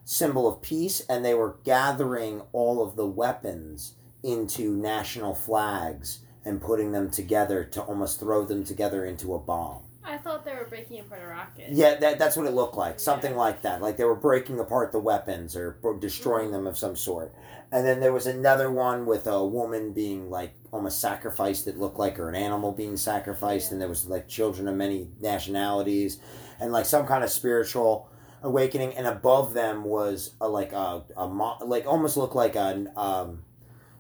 symbol 0.06 0.48
of 0.48 0.62
peace, 0.62 1.02
and 1.10 1.24
they 1.26 1.34
were 1.34 1.58
gathering 1.64 2.42
all 2.52 2.86
of 2.86 2.96
the 2.96 3.06
weapons 3.08 3.94
into 4.24 4.76
national 4.76 5.34
flags 5.36 6.20
and 6.46 6.62
putting 6.62 6.92
them 6.92 7.10
together 7.10 7.64
to 7.64 7.82
almost 7.82 8.20
throw 8.20 8.46
them 8.46 8.64
together 8.64 9.06
into 9.06 9.34
a 9.34 9.40
bomb. 9.40 9.82
I 10.06 10.18
thought 10.18 10.44
they 10.44 10.54
were 10.54 10.66
breaking 10.66 11.00
apart 11.00 11.22
a 11.24 11.28
rocket. 11.28 11.70
Yeah, 11.70 11.96
that, 11.96 12.20
that's 12.20 12.36
what 12.36 12.46
it 12.46 12.52
looked 12.54 12.76
like. 12.76 13.00
Something 13.00 13.32
Yeah. 13.32 13.38
like 13.38 13.62
that. 13.62 13.82
Like 13.82 13.96
they 13.96 14.04
were 14.04 14.16
breaking 14.16 14.60
apart 14.60 14.92
the 14.92 15.00
weapons 15.00 15.56
or 15.56 15.78
or 15.82 15.98
destroying 15.98 16.52
them 16.52 16.68
of 16.68 16.78
some 16.78 16.96
sort. 16.98 17.34
And 17.72 17.86
then 17.88 18.02
there 18.02 18.12
was 18.14 18.28
another 18.28 18.70
one 18.70 19.06
with 19.06 19.26
a 19.26 19.44
woman 19.46 19.94
being 19.94 20.30
like 20.30 20.54
almost 20.74 21.00
sacrificed. 21.00 21.68
It 21.68 21.78
looked 21.78 22.00
like 22.00 22.20
or 22.20 22.28
an 22.30 22.36
animal 22.36 22.72
being 22.72 22.98
sacrificed. 22.98 23.72
And 23.72 23.80
there 23.80 23.88
was 23.88 24.08
like 24.08 24.28
children 24.28 24.68
of 24.68 24.76
many 24.76 25.08
nationalities 25.22 26.20
and 26.60 26.72
like 26.72 26.86
some 26.86 27.06
kind 27.06 27.24
of 27.24 27.30
spiritual 27.30 28.10
awakening, 28.42 28.94
and 28.96 29.08
above 29.08 29.54
them 29.54 29.84
was 29.84 30.32
a, 30.42 30.48
like 30.48 30.74
a, 30.74 31.04
a 31.16 31.28
mo- 31.28 31.58
like 31.66 31.86
almost 31.86 32.18
looked 32.18 32.36
like 32.36 32.56
an 32.56 32.92
um, 32.96 33.44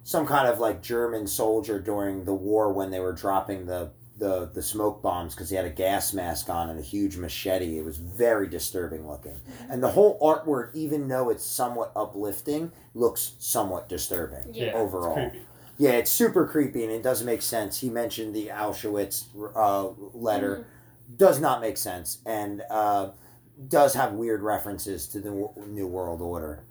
some 0.04 0.26
kind 0.26 0.48
of 0.48 0.60
like 0.60 0.82
German 0.82 1.28
soldier 1.28 1.80
during 1.80 2.26
the 2.26 2.34
war 2.34 2.72
when 2.74 2.92
they 2.92 3.00
were 3.00 3.14
dropping 3.14 3.66
the 3.66 3.92
the, 4.16 4.52
the 4.54 4.62
smoke 4.62 5.02
bombs 5.02 5.34
because 5.34 5.50
he 5.50 5.56
had 5.56 5.66
a 5.66 5.72
gas 5.72 6.14
mask 6.14 6.48
on 6.48 6.70
and 6.70 6.80
a 6.80 6.84
huge 6.84 7.18
machete. 7.18 7.80
It 7.80 7.84
was 7.84 7.98
very 7.98 8.48
disturbing 8.48 9.08
looking, 9.08 9.40
and 9.70 9.82
the 9.82 9.90
whole 9.90 10.20
artwork, 10.20 10.70
even 10.74 11.08
though 11.08 11.30
it's 11.30 11.46
somewhat 11.46 11.92
uplifting, 11.96 12.72
looks 12.94 13.34
somewhat 13.40 13.90
disturbing 13.90 14.54
Yeah, 14.54 14.74
overall. 14.74 15.32
Creepy. 15.78 15.84
Yeah, 15.84 15.98
it's 16.00 16.12
super 16.12 16.48
creepy 16.48 16.84
and 16.84 16.92
it 16.92 17.04
doesn't 17.04 17.26
make 17.26 17.42
sense. 17.42 17.80
He 17.82 17.90
mentioned 17.90 18.36
the 18.36 18.48
Auschwitz 18.48 19.26
uh, 19.56 19.90
letter. 20.14 20.66
Does 21.18 21.40
not 21.40 21.62
make 21.62 21.78
sense 21.78 22.20
and 22.26 22.64
uh, 22.70 23.10
does 23.68 23.94
have 23.94 24.14
weird 24.14 24.42
references 24.42 25.08
to 25.10 25.20
the 25.20 25.30
w- 25.30 25.52
New 25.68 25.88
World 25.88 26.22
Order. 26.22 26.64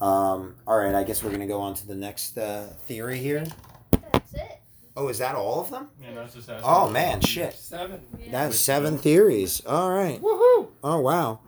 Um, 0.00 0.56
all 0.66 0.78
right, 0.78 0.94
I 0.94 1.04
guess 1.04 1.22
we're 1.22 1.30
going 1.30 1.40
to 1.42 1.46
go 1.46 1.60
on 1.60 1.74
to 1.74 1.86
the 1.86 1.94
next 1.94 2.36
uh, 2.38 2.72
theory 2.86 3.18
here. 3.18 3.44
That's 4.12 4.34
it. 4.34 4.60
Oh, 4.96 5.08
is 5.08 5.18
that 5.18 5.34
all 5.34 5.60
of 5.60 5.70
them? 5.70 5.88
Yeah, 6.02 6.14
that's 6.14 6.34
just 6.34 6.50
Oh, 6.64 6.90
man, 6.90 7.20
shit. 7.20 7.54
Seven. 7.54 8.00
That's 8.30 8.58
seven 8.58 8.98
theories. 8.98 9.62
All 9.64 9.90
right. 9.90 10.20
Woohoo! 10.20 10.68
Oh, 10.82 11.00
wow. 11.00 11.40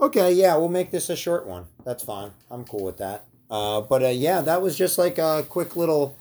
Okay, 0.00 0.32
yeah, 0.32 0.56
we'll 0.56 0.68
make 0.68 0.90
this 0.90 1.08
a 1.10 1.16
short 1.16 1.46
one. 1.46 1.66
That's 1.84 2.02
fine. 2.02 2.32
I'm 2.50 2.64
cool 2.64 2.84
with 2.84 2.98
that. 2.98 3.26
Uh, 3.50 3.80
but 3.80 4.02
uh, 4.02 4.08
yeah, 4.08 4.40
that 4.40 4.62
was 4.62 4.76
just 4.76 4.96
like 4.98 5.18
a 5.18 5.44
quick 5.48 5.76
little 5.76 6.16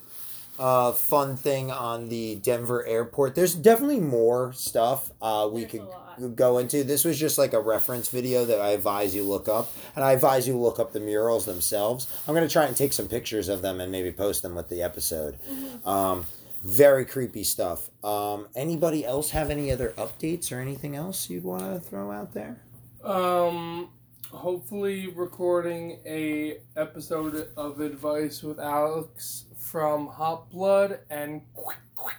uh, 0.58 0.92
fun 0.92 1.38
thing 1.38 1.72
on 1.72 2.10
the 2.10 2.36
Denver 2.36 2.86
airport. 2.86 3.36
There's 3.36 3.56
definitely 3.56 4.00
more 4.00 4.52
stuff 4.54 5.12
uh, 5.22 5.50
we 5.52 5.62
There's 5.62 5.84
could 6.20 6.36
go 6.36 6.58
into. 6.58 6.84
This 6.84 7.06
was 7.06 7.18
just 7.18 7.38
like 7.38 7.54
a 7.54 7.62
reference 7.62 8.10
video 8.10 8.46
that 8.46 8.60
I 8.60 8.72
advise 8.72 9.16
you 9.16 9.24
look 9.24 9.48
up, 9.48 9.72
and 9.96 10.04
I 10.04 10.12
advise 10.14 10.48
you 10.48 10.58
look 10.58 10.80
up 10.80 10.92
the 10.92 11.00
murals 11.00 11.46
themselves. 11.46 12.08
I'm 12.28 12.34
gonna 12.34 12.50
try 12.50 12.66
and 12.66 12.76
take 12.76 12.94
some 12.94 13.08
pictures 13.08 13.48
of 13.48 13.62
them 13.62 13.80
and 13.80 13.92
maybe 13.92 14.12
post 14.12 14.42
them 14.42 14.56
with 14.56 14.70
the 14.70 14.82
episode. 14.82 15.38
Um, 15.86 16.26
very 16.64 17.06
creepy 17.06 17.46
stuff. 17.46 17.90
Um, 18.04 18.48
anybody 18.56 19.06
else 19.06 19.30
have 19.32 19.50
any 19.50 19.72
other 19.72 19.94
updates 19.98 20.52
or 20.52 20.60
anything 20.60 20.96
else 20.96 21.30
you'd 21.30 21.46
want 21.46 21.64
to 21.64 21.80
throw 21.80 22.12
out 22.12 22.34
there? 22.34 22.58
Um, 23.04 23.90
hopefully 24.32 25.08
recording 25.08 26.00
a 26.06 26.58
episode 26.76 27.50
of 27.58 27.80
advice 27.82 28.44
with 28.44 28.60
Alex 28.60 29.46
from 29.58 30.08
Hot 30.08 30.50
Blood 30.50 31.00
and 31.10 31.42
Quick 31.54 31.78
Quick. 31.96 32.16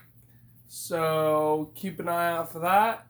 So 0.67 1.71
keep 1.75 1.99
an 1.99 2.07
eye 2.09 2.31
out 2.31 2.51
for 2.51 2.59
that. 2.59 3.07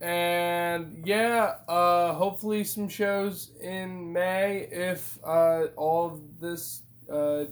And 0.00 1.02
yeah, 1.06 1.56
uh, 1.68 2.12
hopefully 2.14 2.62
some 2.64 2.88
shows 2.88 3.50
in 3.60 4.12
May 4.12 4.68
if 4.70 5.18
uh, 5.24 5.66
all 5.76 6.06
of 6.06 6.40
this 6.40 6.82
uh, 7.12 7.44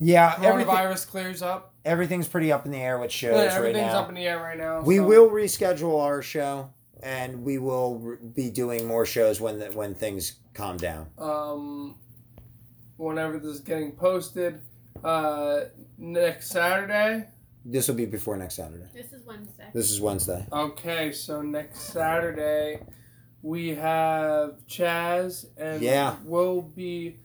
Yeah, 0.00 0.32
coronavirus 0.34 1.06
clears 1.06 1.40
up. 1.42 1.74
everything's 1.84 2.26
pretty 2.26 2.50
up 2.50 2.64
in 2.66 2.72
the 2.72 2.78
air 2.78 2.98
with 2.98 3.12
shows 3.12 3.34
Yeah, 3.34 3.44
right 3.46 3.52
everything's 3.56 3.92
now. 3.92 4.00
up 4.00 4.08
in 4.08 4.16
the 4.16 4.26
air 4.26 4.38
right 4.38 4.58
now. 4.58 4.80
we 4.82 4.96
so- 4.96 5.04
will 5.06 5.30
reschedule 5.30 6.02
our 6.02 6.22
show, 6.22 6.70
and 7.02 7.44
we 7.44 7.58
will 7.58 8.16
be 8.34 8.50
doing 8.50 8.86
more 8.86 9.06
shows 9.06 9.40
when 9.40 9.58
the, 9.58 9.66
when 9.66 9.94
things 9.94 10.34
calm 10.54 10.76
down. 10.76 11.06
um, 11.18 11.96
whenever 12.96 13.38
this 13.38 13.52
is 13.56 13.60
getting 13.60 13.92
posted. 13.92 14.60
Uh, 15.04 15.60
next 15.96 16.50
Saturday. 16.50 17.24
This 17.64 17.86
will 17.86 17.94
be 17.94 18.06
before 18.06 18.36
next 18.36 18.56
Saturday. 18.56 18.86
This 18.92 19.12
is 19.12 19.22
Wednesday. 19.24 19.66
This 19.72 19.90
is 19.92 20.00
Wednesday. 20.00 20.44
Okay, 20.52 21.12
so 21.12 21.40
next 21.42 21.80
Saturday 21.92 22.80
we 23.42 23.76
have 23.76 24.56
Chaz, 24.68 25.46
and 25.56 25.80
Yeah. 25.82 26.16
we'll 26.24 26.62
be. 26.62 27.18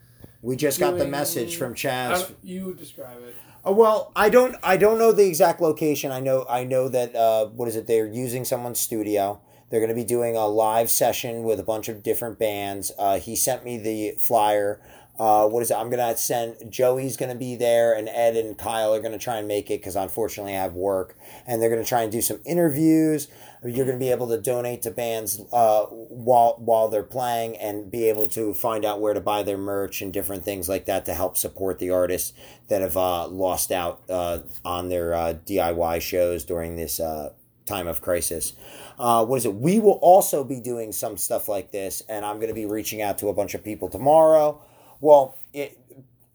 We 0.44 0.56
just 0.56 0.80
got 0.80 0.98
the 1.00 1.08
message 1.08 1.56
from 1.58 1.74
Chaz. 1.74 2.20
don't- 2.28 2.36
you 2.44 2.74
describe 2.76 3.18
it. 3.24 3.34
Uh, 3.66 3.72
well, 3.72 4.12
I 4.16 4.30
don't. 4.30 4.56
I 4.62 4.78
don't 4.78 5.00
know 5.00 5.12
the 5.12 5.26
exact 5.26 5.60
location. 5.62 6.12
I 6.12 6.20
know. 6.20 6.46
I 6.48 6.66
know 6.66 6.90
that. 6.90 7.16
Uh, 7.16 7.48
what 7.48 7.68
is 7.70 7.76
it? 7.76 7.88
They're 7.88 8.06
using 8.06 8.44
someone's 8.46 8.80
studio. 8.80 9.42
They're 9.74 9.80
going 9.80 9.90
to 9.90 9.96
be 9.96 10.04
doing 10.04 10.38
a 10.38 10.46
live 10.46 10.92
session 10.92 11.42
with 11.42 11.60
a 11.60 11.64
bunch 11.64 11.90
of 11.90 12.04
different 12.04 12.38
bands. 12.38 12.92
Uh, 12.96 13.18
he 13.18 13.36
sent 13.36 13.66
me 13.66 13.80
the 13.80 14.12
flyer. 14.20 14.80
Uh, 15.18 15.48
what 15.48 15.64
is 15.64 15.72
it? 15.72 15.74
I'm 15.74 15.90
gonna 15.90 16.16
send 16.16 16.72
Joey's 16.72 17.18
gonna 17.18 17.34
be 17.34 17.56
there, 17.56 17.94
and 17.96 18.08
Ed 18.10 18.36
and 18.36 18.58
Kyle 18.58 18.94
are 18.94 19.00
gonna 19.00 19.20
try 19.20 19.38
and 19.38 19.48
make 19.48 19.72
it 19.72 19.80
because 19.80 19.96
unfortunately 19.96 20.56
I 20.56 20.62
have 20.62 20.74
work, 20.74 21.16
and 21.48 21.62
they're 21.62 21.70
gonna 21.70 21.84
try 21.84 22.02
and 22.02 22.12
do 22.12 22.22
some 22.22 22.40
interviews. 22.46 23.28
You're 23.64 23.86
gonna 23.86 24.00
be 24.00 24.10
able 24.10 24.28
to 24.30 24.40
donate 24.40 24.82
to 24.84 24.92
bands 24.92 25.40
uh, 25.52 25.86
while 25.86 26.56
while 26.58 26.88
they're 26.88 27.04
playing, 27.04 27.58
and 27.58 27.92
be 27.92 28.10
able 28.10 28.28
to 28.30 28.56
find 28.56 28.86
out 28.86 29.02
where 29.02 29.14
to 29.14 29.22
buy 29.22 29.44
their 29.44 29.58
merch 29.58 30.02
and 30.02 30.12
different 30.12 30.44
things 30.44 30.68
like 30.68 30.86
that 30.86 31.06
to 31.06 31.14
help 31.14 31.38
support 31.38 31.78
the 31.78 31.92
artists 31.92 32.34
that 32.70 32.82
have 32.82 32.98
uh, 32.98 33.28
lost 33.28 33.72
out 33.72 34.02
uh, 34.10 34.40
on 34.66 34.90
their 34.90 35.14
uh, 35.14 35.34
DIY 35.46 36.02
shows 36.02 36.44
during 36.44 36.76
this 36.76 37.00
uh, 37.00 37.34
time 37.66 37.88
of 37.88 38.02
crisis. 38.02 38.54
Uh, 39.00 39.26
what 39.26 39.38
is 39.38 39.46
it? 39.46 39.56
We 39.56 39.80
will 39.80 40.00
also 40.02 40.44
be 40.44 40.60
doing 40.60 40.92
some 40.92 41.18
stuff 41.18 41.48
like 41.48 41.72
this, 41.72 42.02
and 42.10 42.26
I'm 42.26 42.36
going 42.38 42.50
to 42.50 42.54
be 42.54 42.66
reaching 42.66 43.02
out 43.02 43.18
to 43.20 43.28
a 43.30 43.34
bunch 43.34 43.54
of 43.54 43.64
people 43.64 43.90
tomorrow. 43.90 44.62
Well, 45.02 45.38
it, 45.54 45.78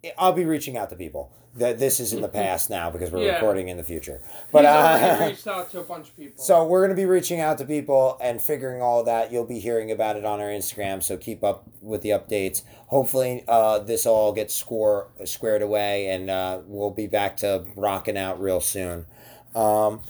it, 0.03 0.15
I'll 0.19 0.33
be 0.33 0.45
reaching 0.45 0.77
out 0.77 0.91
to 0.91 0.97
people. 0.97 1.33
That 1.55 1.79
this 1.81 1.99
is 1.99 2.13
in 2.13 2.21
the 2.21 2.29
past 2.43 2.71
now 2.71 2.89
because 2.91 3.11
we're 3.11 3.25
Yeah. 3.25 3.35
recording 3.35 3.69
in 3.69 3.79
the 3.79 3.83
future. 3.83 4.21
But 4.53 4.65
uh, 4.65 5.17
reached 5.29 5.47
out 5.49 5.71
to 5.73 5.81
a 5.81 5.83
bunch 5.83 6.09
of 6.11 6.17
people. 6.17 6.45
so 6.45 6.65
we're 6.65 6.81
going 6.81 6.95
to 6.97 7.01
be 7.03 7.07
reaching 7.07 7.41
out 7.41 7.59
to 7.59 7.65
people 7.65 8.17
and 8.21 8.41
figuring 8.41 8.81
all 8.81 9.03
that. 9.05 9.33
You'll 9.33 9.47
be 9.47 9.59
hearing 9.59 9.91
about 9.91 10.17
it 10.17 10.25
on 10.25 10.41
our 10.41 10.49
Instagram, 10.49 11.03
so 11.03 11.17
keep 11.17 11.43
up 11.43 11.65
with 11.81 12.03
the 12.03 12.11
updates. 12.11 12.63
Hopefully, 12.89 13.45
uh, 13.49 13.81
this 13.81 14.07
all 14.07 14.33
gets 14.33 14.55
score 14.55 15.09
squared 15.25 15.63
away, 15.63 16.09
and 16.09 16.31
uh, 16.31 16.61
we'll 16.67 16.91
be 16.93 17.07
back 17.09 17.37
to 17.39 17.65
rocking 17.75 18.17
out 18.17 18.41
real 18.41 18.61
soon. 18.61 19.07
Um, 19.55 20.01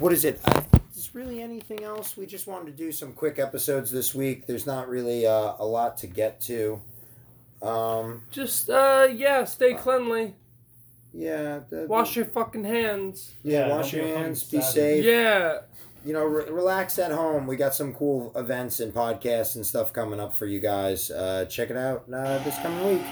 what 0.00 0.12
is 0.12 0.24
it? 0.24 0.40
Uh, 0.44 0.62
is 0.96 1.14
really 1.14 1.42
anything 1.42 1.82
else? 1.84 2.16
We 2.16 2.26
just 2.26 2.46
wanted 2.46 2.66
to 2.66 2.72
do 2.72 2.90
some 2.92 3.12
quick 3.12 3.38
episodes 3.38 3.90
this 3.90 4.14
week. 4.14 4.46
There's 4.46 4.66
not 4.66 4.88
really 4.88 5.26
uh, 5.26 5.54
a 5.58 5.64
lot 5.66 5.96
to 5.98 6.06
get 6.06 6.40
to. 6.42 6.80
Um, 7.62 8.22
just 8.30 8.68
uh, 8.70 9.08
yeah, 9.12 9.44
stay 9.44 9.74
cleanly. 9.74 10.34
yeah, 11.12 11.60
the- 11.70 11.86
Wash 11.88 12.16
your 12.16 12.26
fucking 12.26 12.64
hands. 12.64 13.34
yeah, 13.42 13.66
Yeah, 13.68 13.76
wash 13.76 13.92
your 13.92 14.06
hands. 14.06 14.44
Be 14.44 14.60
safe. 14.60 15.04
Yeah. 15.04 15.60
you 16.04 16.12
know, 16.12 16.24
re- 16.24 16.50
relax 16.50 16.98
at 16.98 17.10
home. 17.12 17.46
We 17.46 17.56
got 17.56 17.74
some 17.74 17.92
cool 17.94 18.32
events 18.36 18.80
and 18.80 18.92
podcasts 18.94 19.56
and 19.56 19.64
stuff 19.66 19.92
coming 19.92 20.20
up 20.20 20.34
for 20.34 20.46
you 20.46 20.60
guys. 20.60 21.10
Uh, 21.10 21.46
check 21.46 21.70
it 21.70 21.76
out 21.76 22.04
uh, 22.12 22.38
this 22.44 22.56
coming 22.58 22.86
week. 22.86 23.02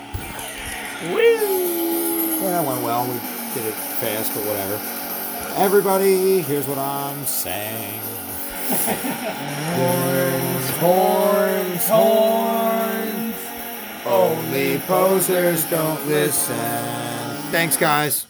Well, 1.10 2.50
that 2.50 2.66
went 2.66 2.82
well. 2.82 3.04
We 3.06 3.14
did 3.54 3.66
it 3.66 3.74
fast, 3.74 4.32
but 4.34 4.44
whatever. 4.46 4.93
Everybody, 5.56 6.40
here's 6.42 6.66
what 6.66 6.78
I'm 6.78 7.24
saying. 7.26 8.00
horns, 9.76 10.70
horns, 10.78 11.88
horns. 11.88 13.36
Only 14.04 14.78
posers 14.80 15.64
don't 15.70 16.04
listen. 16.08 16.56
Thanks, 17.52 17.76
guys. 17.76 18.26